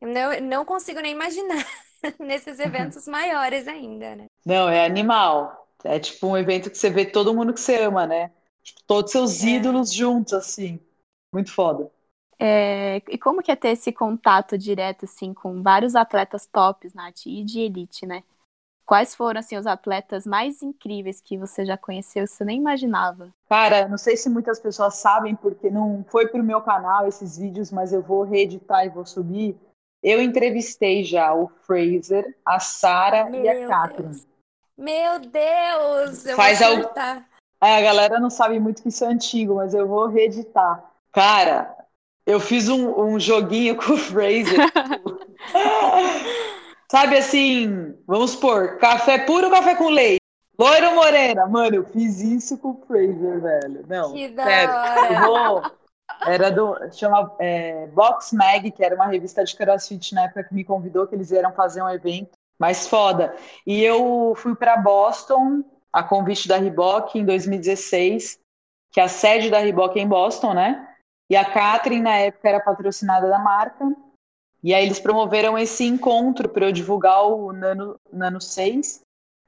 Eu 0.00 0.08
não, 0.08 0.40
não 0.40 0.64
consigo 0.64 1.00
nem 1.00 1.12
imaginar 1.12 1.62
nesses 2.18 2.58
eventos 2.58 3.06
maiores 3.06 3.68
ainda, 3.68 4.16
né? 4.16 4.24
Não, 4.46 4.66
é 4.66 4.82
animal. 4.82 5.68
É 5.84 5.98
tipo 5.98 6.26
um 6.26 6.36
evento 6.36 6.70
que 6.70 6.78
você 6.78 6.90
vê 6.90 7.04
todo 7.04 7.34
mundo 7.34 7.52
que 7.54 7.60
você 7.60 7.82
ama, 7.82 8.06
né? 8.06 8.30
Tipo, 8.62 8.80
todos 8.86 9.12
seus 9.12 9.42
é. 9.42 9.48
ídolos 9.48 9.92
juntos, 9.92 10.32
assim. 10.32 10.80
Muito 11.32 11.52
foda. 11.52 11.90
É, 12.38 13.02
e 13.08 13.18
como 13.18 13.42
que 13.42 13.52
é 13.52 13.56
ter 13.56 13.70
esse 13.70 13.92
contato 13.92 14.56
direto, 14.56 15.04
assim, 15.04 15.34
com 15.34 15.62
vários 15.62 15.94
atletas 15.94 16.46
tops, 16.46 16.94
Nath, 16.94 17.26
e 17.26 17.44
de 17.44 17.60
elite, 17.60 18.06
né? 18.06 18.24
Quais 18.86 19.14
foram, 19.14 19.38
assim, 19.38 19.56
os 19.56 19.66
atletas 19.66 20.26
mais 20.26 20.62
incríveis 20.62 21.20
que 21.20 21.36
você 21.36 21.64
já 21.64 21.76
conheceu, 21.76 22.26
você 22.26 22.44
nem 22.44 22.58
imaginava? 22.58 23.32
Cara, 23.48 23.86
não 23.86 23.98
sei 23.98 24.16
se 24.16 24.28
muitas 24.28 24.58
pessoas 24.58 24.94
sabem, 24.94 25.36
porque 25.36 25.70
não 25.70 26.04
foi 26.08 26.26
pro 26.26 26.42
meu 26.42 26.60
canal 26.60 27.06
esses 27.06 27.36
vídeos, 27.36 27.70
mas 27.70 27.92
eu 27.92 28.02
vou 28.02 28.24
reeditar 28.24 28.84
e 28.84 28.88
vou 28.88 29.06
subir. 29.06 29.56
Eu 30.02 30.20
entrevistei 30.20 31.04
já 31.04 31.32
o 31.34 31.46
Fraser, 31.46 32.36
a 32.44 32.58
Sara 32.58 33.30
e 33.36 33.48
a 33.48 33.68
Catherine. 33.68 34.29
Meu 34.80 35.18
Deus! 35.18 36.24
Eu 36.24 36.36
Faz 36.36 36.60
vou 36.60 36.68
al... 36.68 36.94
é, 37.62 37.76
a 37.76 37.80
galera 37.82 38.18
não 38.18 38.30
sabe 38.30 38.58
muito 38.58 38.82
que 38.82 38.88
isso 38.88 39.04
é 39.04 39.08
antigo, 39.08 39.56
mas 39.56 39.74
eu 39.74 39.86
vou 39.86 40.06
reeditar. 40.06 40.82
Cara, 41.12 41.76
eu 42.24 42.40
fiz 42.40 42.66
um, 42.66 42.98
um 42.98 43.20
joguinho 43.20 43.76
com 43.84 43.92
o 43.92 43.98
Fraser. 43.98 44.56
Sabe 46.90 47.18
assim, 47.18 47.94
vamos 48.06 48.30
supor, 48.30 48.78
café 48.78 49.18
puro 49.18 49.48
ou 49.48 49.52
café 49.52 49.74
com 49.74 49.90
leite? 49.90 50.20
Loiro 50.58 50.94
morena? 50.94 51.46
Mano, 51.46 51.76
eu 51.76 51.84
fiz 51.84 52.20
isso 52.20 52.56
com 52.56 52.70
o 52.70 52.82
Fraser, 52.86 53.38
velho. 53.38 53.84
Não, 53.86 54.14
que 54.14 54.28
da 54.28 54.44
sério. 54.44 54.74
Hora. 54.74 55.26
Vou... 55.26 55.62
Era 56.26 56.50
do. 56.50 56.74
Chama 56.92 57.34
é, 57.38 57.86
Box 57.88 58.32
Mag, 58.32 58.70
que 58.70 58.84
era 58.84 58.94
uma 58.94 59.06
revista 59.06 59.44
de 59.44 59.54
crossfit 59.54 60.14
na 60.14 60.24
época 60.24 60.44
que 60.44 60.54
me 60.54 60.64
convidou, 60.64 61.06
que 61.06 61.14
eles 61.14 61.30
vieram 61.30 61.52
fazer 61.52 61.82
um 61.82 61.88
evento 61.88 62.39
mais 62.60 62.86
foda. 62.86 63.34
E 63.66 63.82
eu 63.82 64.34
fui 64.36 64.54
para 64.54 64.76
Boston, 64.76 65.64
a 65.90 66.02
convite 66.02 66.46
da 66.46 66.58
Reebok, 66.58 67.18
em 67.18 67.24
2016, 67.24 68.38
que 68.92 69.00
a 69.00 69.08
sede 69.08 69.48
da 69.48 69.58
Reebok 69.58 69.98
é 69.98 70.02
em 70.02 70.06
Boston, 70.06 70.52
né? 70.52 70.86
E 71.30 71.36
a 71.36 71.44
Catherine, 71.44 72.02
na 72.02 72.16
época, 72.16 72.48
era 72.48 72.60
patrocinada 72.60 73.30
da 73.30 73.38
marca. 73.38 73.96
E 74.62 74.74
aí 74.74 74.84
eles 74.84 75.00
promoveram 75.00 75.56
esse 75.56 75.86
encontro 75.86 76.50
para 76.50 76.66
eu 76.66 76.72
divulgar 76.72 77.24
o 77.24 77.50
Nano, 77.50 77.98
Nano 78.12 78.40
6 78.40 79.00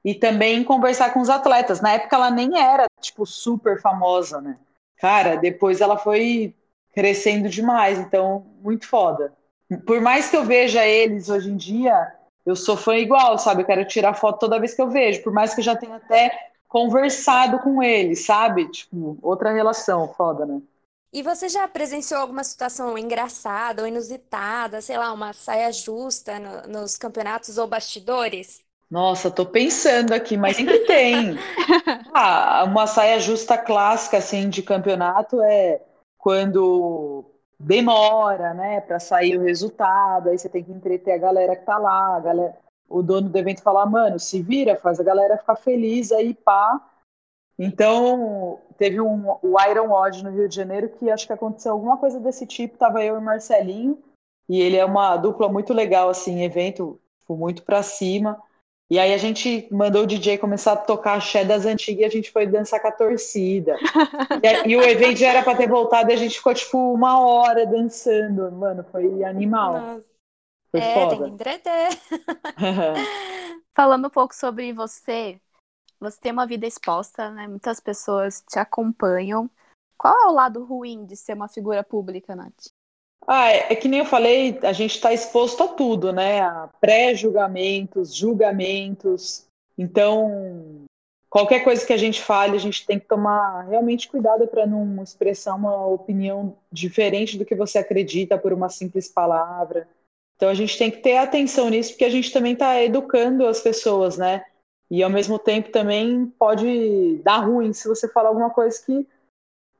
e 0.03 0.15
também 0.15 0.65
conversar 0.65 1.13
com 1.13 1.21
os 1.21 1.29
atletas. 1.29 1.83
Na 1.83 1.93
época 1.93 2.17
ela 2.17 2.31
nem 2.31 2.59
era, 2.59 2.87
tipo, 2.99 3.27
super 3.27 3.79
famosa, 3.81 4.41
né? 4.41 4.59
Cara, 4.97 5.37
depois 5.37 5.83
ela 5.83 5.99
foi 5.99 6.55
crescendo 6.95 7.49
demais, 7.49 7.99
então, 7.99 8.47
muito 8.63 8.87
foda. 8.87 9.35
Por 9.87 10.01
mais 10.01 10.31
que 10.31 10.37
eu 10.37 10.45
veja 10.45 10.87
eles 10.87 11.29
hoje 11.29 11.51
em 11.51 11.57
dia, 11.57 12.15
eu 12.45 12.57
sou 12.57 12.77
fã 12.77 12.97
igual, 12.97 13.39
sabe? 13.39 13.63
Eu 13.63 13.67
quero 13.67 13.85
tirar 13.85 14.15
foto 14.15 14.41
toda 14.41 14.59
vez 14.59 14.75
que 14.75 14.83
eu 14.83 14.89
vejo, 14.89 15.23
por 15.23 15.33
mais 15.33 15.55
que 15.55 15.61
eu 15.61 15.65
já 15.65 15.77
tenha 15.77 15.97
até 15.97 16.31
conversado 16.69 17.59
com 17.59 17.83
eles, 17.83 18.25
sabe? 18.25 18.69
Tipo, 18.71 19.19
outra 19.23 19.53
relação, 19.53 20.13
foda, 20.15 20.47
né? 20.47 20.61
E 21.13 21.23
você 21.23 21.49
já 21.49 21.69
presenciou 21.69 22.21
alguma 22.21 22.43
situação 22.43 22.97
engraçada 22.97 23.83
ou 23.83 23.89
inusitada, 23.89 24.81
sei 24.81 24.97
lá, 24.97 25.13
uma 25.13 25.35
saia 25.35 25.71
justa 25.71 26.39
no, 26.39 26.81
nos 26.81 26.97
campeonatos 26.97 27.59
ou 27.59 27.67
bastidores? 27.67 28.63
Nossa, 28.91 29.31
tô 29.31 29.45
pensando 29.45 30.13
aqui, 30.13 30.37
mas 30.37 30.57
sempre 30.57 30.79
tem. 30.81 31.37
ah, 32.15 32.65
uma 32.67 32.87
saia 32.87 33.21
justa 33.21 33.59
clássica 33.59 34.19
assim 34.19 34.49
de 34.49 34.63
campeonato 34.63 35.43
é 35.43 35.83
quando 36.17 37.25
demora, 37.63 38.53
né, 38.55 38.81
para 38.81 38.99
sair 38.99 39.37
o 39.37 39.43
resultado, 39.43 40.29
aí 40.29 40.39
você 40.39 40.49
tem 40.49 40.65
que 40.65 40.73
entreter 40.73 41.15
a 41.15 41.19
galera 41.19 41.57
que 41.57 41.65
tá 41.65 41.79
lá, 41.79 42.19
galera, 42.21 42.57
o 42.89 43.03
dono 43.03 43.29
do 43.29 43.39
evento 43.39 43.63
falar, 43.63 43.87
mano, 43.87 44.19
se 44.19 44.43
vira, 44.43 44.77
faz 44.77 45.01
a 45.01 45.05
galera 45.05 45.39
ficar 45.39 45.57
feliz 45.57 46.13
aí, 46.13 46.35
pá, 46.35 46.81
então, 47.59 48.59
teve 48.77 49.01
um, 49.01 49.37
o 49.43 49.57
Iron 49.71 49.93
Odd 49.93 50.25
no 50.25 50.31
Rio 50.31 50.49
de 50.49 50.57
Janeiro 50.57 50.89
que 50.89 51.11
acho 51.11 51.27
que 51.27 51.33
aconteceu 51.33 51.73
alguma 51.73 51.97
coisa 51.97 52.19
desse 52.19 52.47
tipo. 52.47 52.79
Tava 52.79 53.05
eu 53.05 53.17
e 53.17 53.21
Marcelinho, 53.21 53.99
e 54.49 54.61
ele 54.61 54.77
é 54.77 54.85
uma 54.85 55.17
dupla 55.17 55.49
muito 55.49 55.73
legal, 55.73 56.09
assim, 56.09 56.43
evento 56.43 56.99
tipo, 57.21 57.37
muito 57.37 57.63
pra 57.63 57.83
cima. 57.83 58.43
E 58.93 58.99
aí 58.99 59.15
a 59.15 59.17
gente 59.17 59.67
mandou 59.73 60.03
o 60.03 60.07
DJ 60.07 60.37
começar 60.37 60.73
a 60.73 60.77
tocar 60.77 61.15
axé 61.15 61.47
das 61.47 61.65
antigas 61.65 62.03
e 62.03 62.05
a 62.05 62.11
gente 62.11 62.31
foi 62.31 62.47
dançar 62.47 62.79
com 62.79 62.89
a 62.89 62.93
torcida. 62.93 63.75
e, 64.43 64.69
e, 64.69 64.77
o 64.77 64.83
evento 64.83 65.17
já 65.17 65.29
era 65.29 65.43
pra 65.43 65.57
ter 65.57 65.67
voltado 65.67 66.11
e 66.11 66.13
a 66.13 66.17
gente 66.17 66.37
ficou, 66.37 66.53
tipo, 66.53 66.93
uma 66.93 67.19
hora 67.19 67.65
dançando. 67.65 68.53
Mano, 68.53 68.85
foi 68.93 69.25
animal. 69.25 69.81
Nossa. 69.81 70.05
Foi 70.71 70.81
é, 70.81 70.93
foda. 70.93 71.09
tem 71.09 71.25
que 71.25 71.31
entreter. 71.31 71.89
Falando 73.75 74.09
um 74.09 74.11
pouco 74.11 74.35
sobre 74.35 74.75
você, 74.75 75.41
você 75.99 76.21
tem 76.21 76.31
uma 76.31 76.47
vida 76.47 76.67
exposta, 76.67 77.31
né? 77.31 77.49
Muitas 77.49 77.81
pessoas 77.81 78.45
te 78.47 78.59
acompanham. 78.59 79.51
Qual 79.97 80.15
é 80.15 80.27
o 80.27 80.35
lado 80.35 80.67
ruim 80.67 81.07
de 81.07 81.17
ser 81.17 81.33
uma 81.33 81.49
figura 81.49 81.83
pública, 81.83 82.37
Nath? 82.37 82.67
Ah, 83.27 83.51
é, 83.51 83.73
é 83.73 83.77
que 83.77 83.89
nem 83.89 84.01
eu 84.01 84.07
falei, 84.07 84.59
a 84.63 84.73
gente 84.73 84.97
está 84.97 85.13
exposto 85.13 85.63
a 85.63 85.69
tudo, 85.69 86.13
né? 86.13 86.41
A 86.41 86.69
pré-julgamentos, 86.81 88.15
julgamentos. 88.15 89.47
Então, 89.79 90.85
qualquer 91.31 91.63
coisa 91.65 91.87
que 91.87 91.93
a 91.93 91.97
gente 91.97 92.21
fale, 92.21 92.57
a 92.57 92.61
gente 92.61 92.85
tem 92.85 92.99
que 92.99 93.07
tomar 93.07 93.63
realmente 93.63 94.09
cuidado 94.09 94.47
para 94.47 94.67
não 94.67 95.03
expressar 95.03 95.55
uma 95.55 95.87
opinião 95.87 96.57
diferente 96.71 97.39
do 97.39 97.45
que 97.45 97.55
você 97.55 97.79
acredita 97.79 98.37
por 98.37 98.53
uma 98.53 98.69
simples 98.69 99.09
palavra. 99.09 99.89
Então, 100.37 100.49
a 100.49 100.55
gente 100.55 100.77
tem 100.77 100.91
que 100.91 100.99
ter 100.99 101.17
atenção 101.17 101.71
nisso, 101.71 101.91
porque 101.91 102.05
a 102.05 102.11
gente 102.11 102.33
também 102.33 102.55
está 102.55 102.83
educando 102.83 103.47
as 103.47 103.61
pessoas, 103.61 104.19
né? 104.19 104.45
E 104.91 105.03
ao 105.03 105.09
mesmo 105.09 105.39
tempo 105.39 105.71
também 105.71 106.27
pode 106.39 107.19
dar 107.25 107.39
ruim 107.39 107.73
se 107.73 107.89
você 107.89 108.09
falar 108.09 108.29
alguma 108.29 108.51
coisa 108.51 108.79
que 108.85 109.07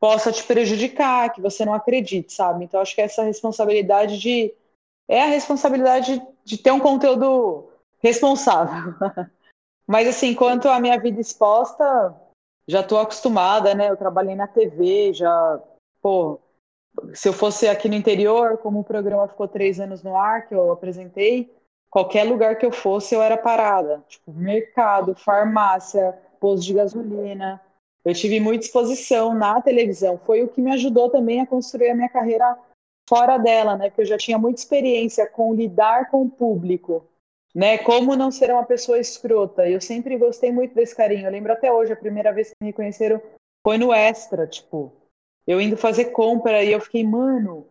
possa 0.03 0.33
te 0.33 0.43
prejudicar, 0.43 1.33
que 1.33 1.41
você 1.41 1.65
não 1.65 1.73
acredite, 1.73 2.33
sabe? 2.33 2.65
Então 2.65 2.81
acho 2.81 2.93
que 2.93 3.01
essa 3.01 3.23
responsabilidade 3.23 4.19
de 4.19 4.53
é 5.09 5.23
a 5.23 5.27
responsabilidade 5.27 6.21
de 6.45 6.59
ter 6.59 6.73
um 6.73 6.81
conteúdo 6.81 7.69
responsável. 8.01 8.95
Mas 9.87 10.09
assim, 10.09 10.35
quanto 10.35 10.69
à 10.69 10.81
minha 10.81 10.99
vida 10.99 11.21
exposta, 11.21 12.17
já 12.67 12.81
estou 12.81 12.99
acostumada, 12.99 13.77
né? 13.77 13.91
Eu 13.91 13.97
trabalhei 13.97 14.35
na 14.35 14.49
TV, 14.49 15.13
já, 15.13 15.63
pô, 16.01 16.41
se 17.15 17.29
eu 17.29 17.33
fosse 17.33 17.69
aqui 17.69 17.89
no 17.89 17.95
interior, 17.95 18.59
como 18.59 18.81
o 18.81 18.85
programa 18.85 19.29
ficou 19.29 19.47
três 19.47 19.79
anos 19.79 20.03
no 20.03 20.17
ar, 20.17 20.49
que 20.49 20.55
eu 20.55 20.73
apresentei, 20.73 21.55
qualquer 21.89 22.25
lugar 22.25 22.59
que 22.59 22.67
eu 22.67 22.73
fosse, 22.73 23.15
eu 23.15 23.23
era 23.23 23.37
parada. 23.37 24.03
Tipo, 24.09 24.33
mercado, 24.33 25.15
farmácia, 25.15 26.19
posto 26.41 26.65
de 26.65 26.75
gasolina. 26.75 27.63
Eu 28.05 28.15
tive 28.15 28.41
muita 28.41 28.65
exposição 28.65 29.35
na 29.35 29.61
televisão. 29.61 30.19
Foi 30.19 30.43
o 30.43 30.49
que 30.49 30.61
me 30.61 30.73
ajudou 30.73 31.09
também 31.09 31.41
a 31.41 31.47
construir 31.47 31.91
a 31.91 31.95
minha 31.95 32.09
carreira 32.09 32.59
fora 33.09 33.39
dela, 33.39 33.77
né? 33.77 33.91
Porque 33.91 34.03
eu 34.03 34.07
já 34.07 34.19
tinha 34.19 34.39
muita 34.39 34.61
experiência 34.61 35.27
com 35.27 35.55
lidar 35.55 36.11
com 36.11 36.23
o 36.23 36.31
público, 36.31 37.07
né? 37.55 37.79
Como 37.79 38.17
não 38.17 38.31
ser 38.31 38.51
uma 38.51 38.65
pessoa 38.65 38.99
escrota. 38.99 39.69
Eu 39.69 39.81
sempre 39.81 40.19
gostei 40.19 40.51
muito 40.51 40.75
desse 40.75 40.97
carinho. 40.97 41.27
Eu 41.27 41.33
lembro 41.33 41.53
até 41.53 41.73
hoje, 41.73 41.93
a 41.93 41.97
primeira 41.97 42.33
vez 42.33 42.49
que 42.49 42.65
me 42.65 42.73
conheceram 42.73 43.21
foi 43.65 43.79
no 43.79 43.93
Extra, 43.93 44.47
tipo, 44.47 44.93
eu 45.47 45.61
indo 45.61 45.77
fazer 45.77 46.07
compra 46.07 46.65
e 46.65 46.73
eu 46.73 46.81
fiquei, 46.81 47.05
mano, 47.05 47.67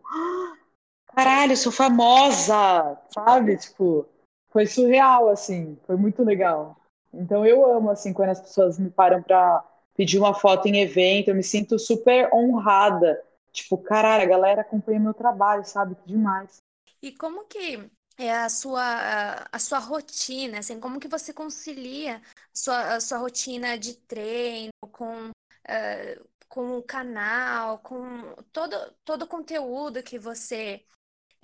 caralho, 1.14 1.54
sou 1.56 1.70
famosa, 1.70 2.98
sabe? 3.12 3.58
Tipo, 3.58 4.06
foi 4.50 4.66
surreal, 4.66 5.28
assim, 5.28 5.78
foi 5.86 5.96
muito 5.96 6.22
legal. 6.22 6.76
Então 7.12 7.44
eu 7.44 7.70
amo, 7.70 7.90
assim, 7.90 8.12
quando 8.12 8.30
as 8.30 8.40
pessoas 8.40 8.78
me 8.78 8.88
param 8.88 9.22
para 9.22 9.62
pedir 9.94 10.18
uma 10.18 10.34
foto 10.34 10.66
em 10.66 10.80
evento, 10.80 11.28
eu 11.28 11.34
me 11.34 11.42
sinto 11.42 11.78
super 11.78 12.32
honrada. 12.32 13.22
Tipo, 13.52 13.76
caralho, 13.76 14.22
a 14.22 14.26
galera 14.26 14.60
acompanha 14.62 14.98
meu 14.98 15.12
trabalho, 15.12 15.64
sabe? 15.64 15.94
Que 15.94 16.08
demais. 16.08 16.62
E 17.02 17.12
como 17.12 17.44
que 17.44 17.90
é 18.18 18.32
a 18.32 18.48
sua, 18.48 19.46
a, 19.50 19.58
sua 19.58 19.78
rotina, 19.78 20.58
assim, 20.58 20.80
como 20.80 21.00
que 21.00 21.08
você 21.08 21.32
concilia 21.32 22.16
a 22.16 22.20
sua, 22.54 22.94
a 22.94 23.00
sua 23.00 23.18
rotina 23.18 23.76
de 23.76 23.94
treino 23.94 24.72
com, 24.90 25.28
uh, 25.28 26.28
com 26.48 26.78
o 26.78 26.82
canal, 26.82 27.78
com 27.80 28.34
todo, 28.52 28.76
todo 29.04 29.22
o 29.22 29.28
conteúdo 29.28 30.02
que 30.02 30.18
você 30.18 30.84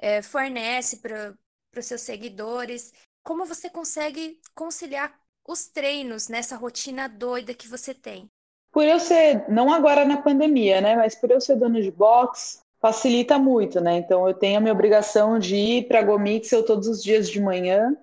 uh, 0.00 0.22
fornece 0.22 0.98
para 0.98 1.36
os 1.76 1.86
seus 1.86 2.02
seguidores? 2.02 2.92
Como 3.22 3.44
você 3.44 3.68
consegue 3.68 4.40
conciliar 4.54 5.18
os 5.46 5.66
treinos 5.66 6.28
nessa 6.28 6.56
rotina 6.56 7.08
doida 7.08 7.54
que 7.54 7.68
você 7.68 7.92
tem? 7.92 8.30
Por 8.78 8.86
eu 8.86 9.00
ser, 9.00 9.44
não 9.48 9.74
agora 9.74 10.04
na 10.04 10.22
pandemia, 10.22 10.80
né, 10.80 10.94
mas 10.94 11.12
por 11.12 11.32
eu 11.32 11.40
ser 11.40 11.56
dona 11.56 11.82
de 11.82 11.90
box, 11.90 12.60
facilita 12.80 13.36
muito, 13.36 13.80
né? 13.80 13.96
Então 13.96 14.28
eu 14.28 14.32
tenho 14.32 14.56
a 14.56 14.60
minha 14.60 14.72
obrigação 14.72 15.36
de 15.36 15.56
ir 15.56 15.88
para 15.88 15.98
a 15.98 16.02
Gomixel 16.04 16.64
todos 16.64 16.86
os 16.86 17.02
dias 17.02 17.28
de 17.28 17.40
manhã. 17.40 17.96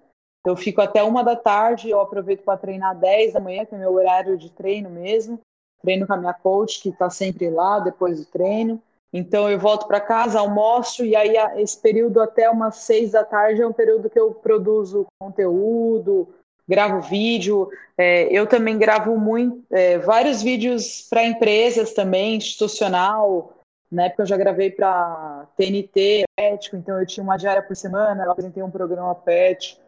Eu 0.45 0.53
fico 0.57 0.81
até 0.81 1.01
uma 1.01 1.23
da 1.23 1.33
tarde, 1.33 1.89
eu 1.89 2.01
aproveito 2.01 2.43
para 2.43 2.57
treinar 2.57 2.93
10 2.93 3.31
da 3.31 3.39
manhã, 3.39 3.65
que 3.65 3.73
é 3.73 3.77
meu 3.77 3.93
horário 3.93 4.37
de 4.37 4.51
treino 4.51 4.89
mesmo. 4.89 5.39
Treino 5.81 6.05
com 6.05 6.11
a 6.11 6.17
minha 6.17 6.33
coach, 6.33 6.81
que 6.81 6.89
está 6.89 7.09
sempre 7.09 7.49
lá 7.49 7.79
depois 7.79 8.19
do 8.19 8.25
treino. 8.25 8.83
Então 9.13 9.49
eu 9.49 9.57
volto 9.57 9.87
para 9.87 10.01
casa, 10.01 10.41
almoço, 10.41 11.05
e 11.05 11.15
aí 11.15 11.35
esse 11.55 11.79
período 11.79 12.19
até 12.19 12.49
umas 12.49 12.75
seis 12.79 13.11
da 13.11 13.23
tarde 13.23 13.61
é 13.61 13.65
um 13.65 13.71
período 13.71 14.09
que 14.09 14.19
eu 14.19 14.33
produzo 14.33 15.05
conteúdo, 15.21 16.34
gravo 16.67 17.01
vídeo. 17.01 17.69
É, 17.97 18.23
eu 18.31 18.47
também 18.47 18.77
gravo 18.77 19.17
muito, 19.17 19.63
é, 19.71 19.97
vários 19.97 20.41
vídeos 20.41 21.07
para 21.09 21.25
empresas 21.25 21.93
também, 21.93 22.35
institucional. 22.35 23.53
Na 23.91 24.05
época 24.05 24.23
eu 24.23 24.27
já 24.27 24.35
gravei 24.35 24.71
para 24.71 25.47
TNT, 25.55 26.25
ético, 26.37 26.75
então 26.75 26.99
eu 26.99 27.05
tinha 27.05 27.23
uma 27.23 27.37
diária 27.37 27.61
por 27.61 27.75
semana, 27.75 28.23
eu 28.23 28.31
apresentei 28.31 28.61
um 28.61 28.71
programa 28.71 29.15
PET, 29.15 29.79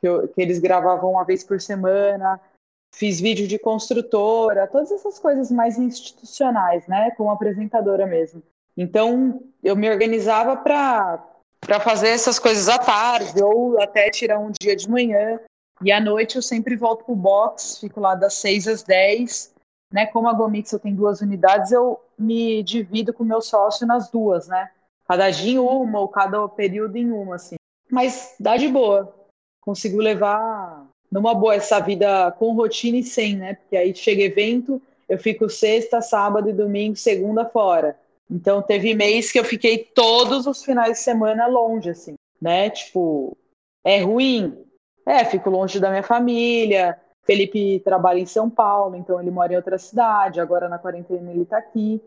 que, 0.00 0.08
eu, 0.08 0.26
que 0.28 0.40
eles 0.40 0.58
gravavam 0.58 1.12
uma 1.12 1.24
vez 1.24 1.44
por 1.44 1.60
semana. 1.60 2.40
Fiz 2.94 3.20
vídeo 3.20 3.46
de 3.46 3.58
construtora, 3.58 4.68
todas 4.68 4.90
essas 4.92 5.18
coisas 5.18 5.50
mais 5.50 5.78
institucionais, 5.78 6.86
né? 6.86 7.10
Como 7.16 7.30
apresentadora 7.30 8.06
mesmo. 8.06 8.42
Então 8.76 9.42
eu 9.62 9.76
me 9.76 9.90
organizava 9.90 10.56
para 10.56 11.30
para 11.60 11.80
fazer 11.80 12.08
essas 12.08 12.38
coisas 12.38 12.68
à 12.68 12.78
tarde 12.78 13.42
ou 13.42 13.80
até 13.80 14.10
tirar 14.10 14.38
um 14.38 14.52
dia 14.60 14.76
de 14.76 14.88
manhã 14.88 15.40
e 15.82 15.90
à 15.90 16.00
noite 16.00 16.36
eu 16.36 16.42
sempre 16.42 16.76
volto 16.76 17.04
pro 17.04 17.14
box, 17.14 17.78
fico 17.80 18.00
lá 18.00 18.14
das 18.14 18.34
6 18.34 18.68
às 18.68 18.82
10. 18.82 19.54
Né? 19.92 20.06
Como 20.06 20.28
a 20.28 20.32
Gomix 20.32 20.72
eu 20.72 20.78
tenho 20.78 20.96
duas 20.96 21.20
unidades, 21.20 21.70
eu 21.70 22.00
me 22.18 22.62
divido 22.62 23.12
com 23.12 23.22
o 23.22 23.26
meu 23.26 23.40
sócio 23.40 23.86
nas 23.86 24.10
duas, 24.10 24.48
né? 24.48 24.70
Cada 25.06 25.30
dia 25.30 25.52
em 25.52 25.58
uma, 25.58 26.00
ou 26.00 26.08
cada 26.08 26.48
período 26.48 26.96
em 26.96 27.10
uma, 27.10 27.36
assim. 27.36 27.56
Mas 27.90 28.34
dá 28.40 28.56
de 28.56 28.66
boa. 28.68 29.14
Consigo 29.60 29.98
levar 29.98 30.86
numa 31.10 31.34
boa 31.34 31.54
essa 31.54 31.78
vida 31.78 32.32
com 32.32 32.54
rotina 32.54 32.96
e 32.96 33.04
sem, 33.04 33.36
né? 33.36 33.54
Porque 33.54 33.76
aí 33.76 33.94
chega 33.94 34.22
evento, 34.22 34.80
eu 35.08 35.18
fico 35.18 35.48
sexta, 35.48 36.00
sábado 36.00 36.48
e 36.48 36.52
domingo, 36.52 36.96
segunda 36.96 37.44
fora. 37.44 37.96
Então 38.30 38.62
teve 38.62 38.94
mês 38.94 39.30
que 39.30 39.38
eu 39.38 39.44
fiquei 39.44 39.78
todos 39.78 40.46
os 40.46 40.64
finais 40.64 40.98
de 40.98 41.04
semana 41.04 41.46
longe, 41.46 41.90
assim, 41.90 42.14
né? 42.40 42.70
Tipo, 42.70 43.36
é 43.84 44.00
ruim, 44.00 44.63
é, 45.06 45.24
fico 45.24 45.50
longe 45.50 45.78
da 45.78 45.90
minha 45.90 46.02
família. 46.02 47.00
Felipe 47.24 47.80
trabalha 47.80 48.18
em 48.18 48.26
São 48.26 48.50
Paulo, 48.50 48.96
então 48.96 49.20
ele 49.20 49.30
mora 49.30 49.52
em 49.52 49.56
outra 49.56 49.78
cidade. 49.78 50.40
Agora 50.40 50.68
na 50.68 50.78
quarentena 50.78 51.30
ele 51.30 51.44
tá 51.44 51.58
aqui. 51.58 52.02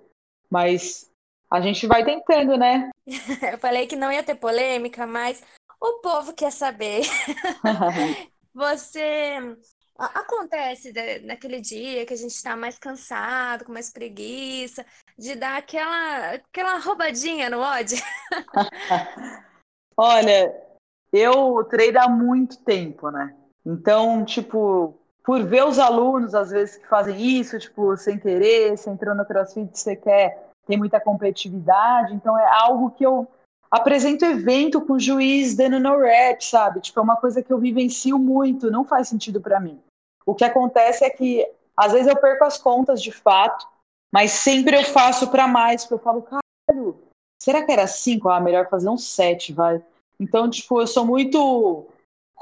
Mas 0.50 1.12
a 1.52 1.60
gente 1.62 1.88
vai 1.88 2.04
tentando, 2.04 2.58
né? 2.58 2.90
Eu 3.52 3.58
falei 3.58 3.88
que 3.88 3.96
não 3.96 4.12
ia 4.12 4.24
ter 4.24 4.36
polêmica, 4.36 5.06
mas 5.08 5.44
o 5.80 6.00
povo 6.00 6.34
quer 6.34 6.52
saber. 6.52 7.02
Você 8.54 9.56
acontece 9.98 10.92
naquele 11.24 11.60
dia 11.60 12.06
que 12.06 12.14
a 12.14 12.18
gente 12.18 12.32
está 12.32 12.56
mais 12.56 12.78
cansado, 12.78 13.66
com 13.66 13.72
mais 13.72 13.92
preguiça, 13.92 14.86
de 15.18 15.36
dar 15.36 15.58
aquela 15.58 16.32
aquela 16.32 16.80
roubadinha 16.80 17.50
no 17.50 17.60
ódio? 17.60 17.98
Olha, 19.96 20.67
eu 21.12 21.64
treino 21.66 22.00
há 22.00 22.10
muito 22.10 22.58
tempo, 22.60 23.10
né? 23.10 23.34
Então, 23.66 24.24
tipo, 24.24 24.98
por 25.24 25.44
ver 25.44 25.66
os 25.66 25.78
alunos, 25.78 26.34
às 26.34 26.52
vezes, 26.52 26.78
que 26.78 26.88
fazem 26.88 27.20
isso, 27.20 27.60
tipo, 27.60 27.96
sem 27.98 28.18
querer, 28.18 28.78
você 28.78 28.90
entrou 28.90 29.14
no 29.14 29.26
crossfit, 29.26 29.78
você 29.78 29.96
quer, 29.96 30.50
tem 30.66 30.78
muita 30.78 31.00
competitividade, 31.00 32.14
então 32.14 32.38
é 32.38 32.48
algo 32.62 32.92
que 32.92 33.06
eu 33.06 33.28
apresento 33.70 34.24
evento 34.24 34.80
com 34.82 34.94
o 34.94 35.00
juiz 35.00 35.56
dando 35.56 35.80
no 35.80 36.00
rap, 36.00 36.42
sabe? 36.42 36.80
Tipo, 36.80 37.02
é 37.02 37.04
uma 37.04 37.18
coisa 37.18 37.44
que 37.44 37.52
eu 37.52 37.60
vivencio 37.60 38.18
muito, 38.18 38.72
não 38.72 38.86
faz 38.86 39.10
sentido 39.10 39.42
para 39.42 39.60
mim. 39.60 39.80
O 40.26 40.34
que 40.34 40.46
acontece 40.46 41.04
é 41.04 41.10
que, 41.10 41.46
às 41.76 41.92
vezes, 41.92 42.08
eu 42.08 42.16
perco 42.16 42.46
as 42.46 42.58
contas 42.58 43.02
de 43.02 43.12
fato, 43.12 43.68
mas 44.14 44.32
sempre 44.32 44.78
eu 44.78 44.84
faço 44.86 45.30
para 45.30 45.48
mais, 45.48 45.84
porque 45.84 45.96
eu 45.96 46.00
falo, 46.00 46.22
caralho, 46.22 46.98
será 47.42 47.64
que 47.64 47.72
era 47.72 47.86
cinco? 47.86 48.30
Ah, 48.30 48.40
melhor 48.40 48.70
fazer 48.70 48.90
um 48.90 48.98
sete, 48.98 49.52
vai. 49.52 49.84
Então, 50.20 50.50
tipo, 50.50 50.82
eu 50.82 50.88
sou 50.88 51.06
muito. 51.06 51.88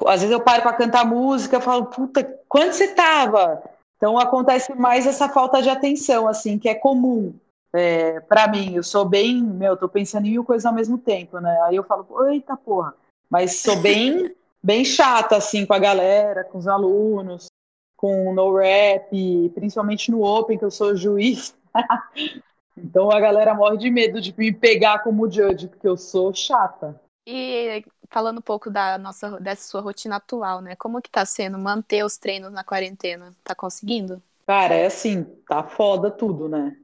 Às 0.08 0.22
vezes 0.22 0.32
eu 0.32 0.42
paro 0.42 0.62
para 0.62 0.74
cantar 0.74 1.06
música, 1.06 1.62
falo, 1.62 1.86
puta, 1.86 2.24
quando 2.48 2.74
você 2.74 2.94
tava? 2.94 3.64
Então 3.98 4.20
acontece 4.20 4.74
mais 4.76 5.08
essa 5.08 5.30
falta 5.30 5.62
de 5.62 5.70
atenção, 5.70 6.28
assim, 6.28 6.60
que 6.60 6.68
é 6.68 6.76
comum 6.76 7.34
é, 7.74 8.20
para 8.22 8.48
mim. 8.48 8.76
Eu 8.76 8.84
sou 8.84 9.06
bem, 9.06 9.42
meu, 9.42 9.78
tô 9.78 9.88
pensando 9.88 10.26
em 10.26 10.32
mil 10.32 10.44
coisas 10.44 10.66
ao 10.66 10.74
mesmo 10.74 10.98
tempo, 10.98 11.40
né? 11.40 11.62
Aí 11.62 11.76
eu 11.76 11.84
falo, 11.84 12.28
eita 12.28 12.58
porra, 12.58 12.94
mas 13.30 13.62
sou 13.62 13.78
bem, 13.78 14.36
bem 14.62 14.84
chata, 14.84 15.38
assim, 15.38 15.66
com 15.66 15.74
a 15.74 15.80
galera, 15.80 16.44
com 16.44 16.58
os 16.58 16.68
alunos, 16.68 17.48
com 17.96 18.34
no 18.34 18.56
rap, 18.56 19.50
principalmente 19.54 20.12
no 20.12 20.24
Open, 20.24 20.58
que 20.58 20.66
eu 20.66 20.72
sou 20.72 20.96
juiz. 20.96 21.56
então 22.78 23.10
a 23.12 23.20
galera 23.20 23.54
morre 23.54 23.78
de 23.78 23.90
medo 23.90 24.20
de 24.20 24.34
me 24.38 24.52
pegar 24.52 25.00
como 25.00 25.30
judge, 25.30 25.68
porque 25.68 25.88
eu 25.88 25.98
sou 25.98 26.34
chata. 26.34 27.00
E 27.28 27.84
falando 28.10 28.38
um 28.38 28.42
pouco 28.42 28.70
da 28.70 28.98
nossa, 28.98 29.40
dessa 29.40 29.68
sua 29.68 29.82
rotina 29.82 30.18
atual, 30.18 30.62
né? 30.62 30.76
Como 30.76 31.02
que 31.02 31.10
tá 31.10 31.26
sendo 31.26 31.58
manter 31.58 32.06
os 32.06 32.18
treinos 32.18 32.52
na 32.52 32.64
quarentena? 32.64 33.36
Tá 33.44 33.56
conseguindo? 33.56 34.22
Cara, 34.46 34.76
é 34.76 34.86
assim, 34.86 35.24
tá 35.48 35.64
foda 35.64 36.12
tudo, 36.12 36.48
né? 36.48 36.78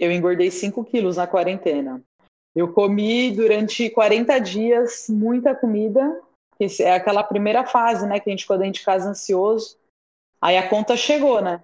Eu 0.00 0.12
engordei 0.12 0.50
5 0.50 0.84
quilos 0.84 1.16
na 1.16 1.26
quarentena. 1.26 2.02
Eu 2.54 2.72
comi 2.72 3.32
durante 3.32 3.90
40 3.90 4.38
dias 4.38 5.06
muita 5.08 5.54
comida, 5.54 6.20
que 6.56 6.82
é 6.82 6.94
aquela 6.94 7.22
primeira 7.22 7.64
fase, 7.64 8.06
né? 8.06 8.20
Que 8.20 8.30
a 8.30 8.32
gente, 8.32 8.46
quando 8.46 8.62
a 8.62 8.66
gente 8.66 8.84
casa 8.84 9.08
ansioso, 9.08 9.76
aí 10.40 10.56
a 10.56 10.68
conta 10.68 10.96
chegou, 10.96 11.42
né? 11.42 11.62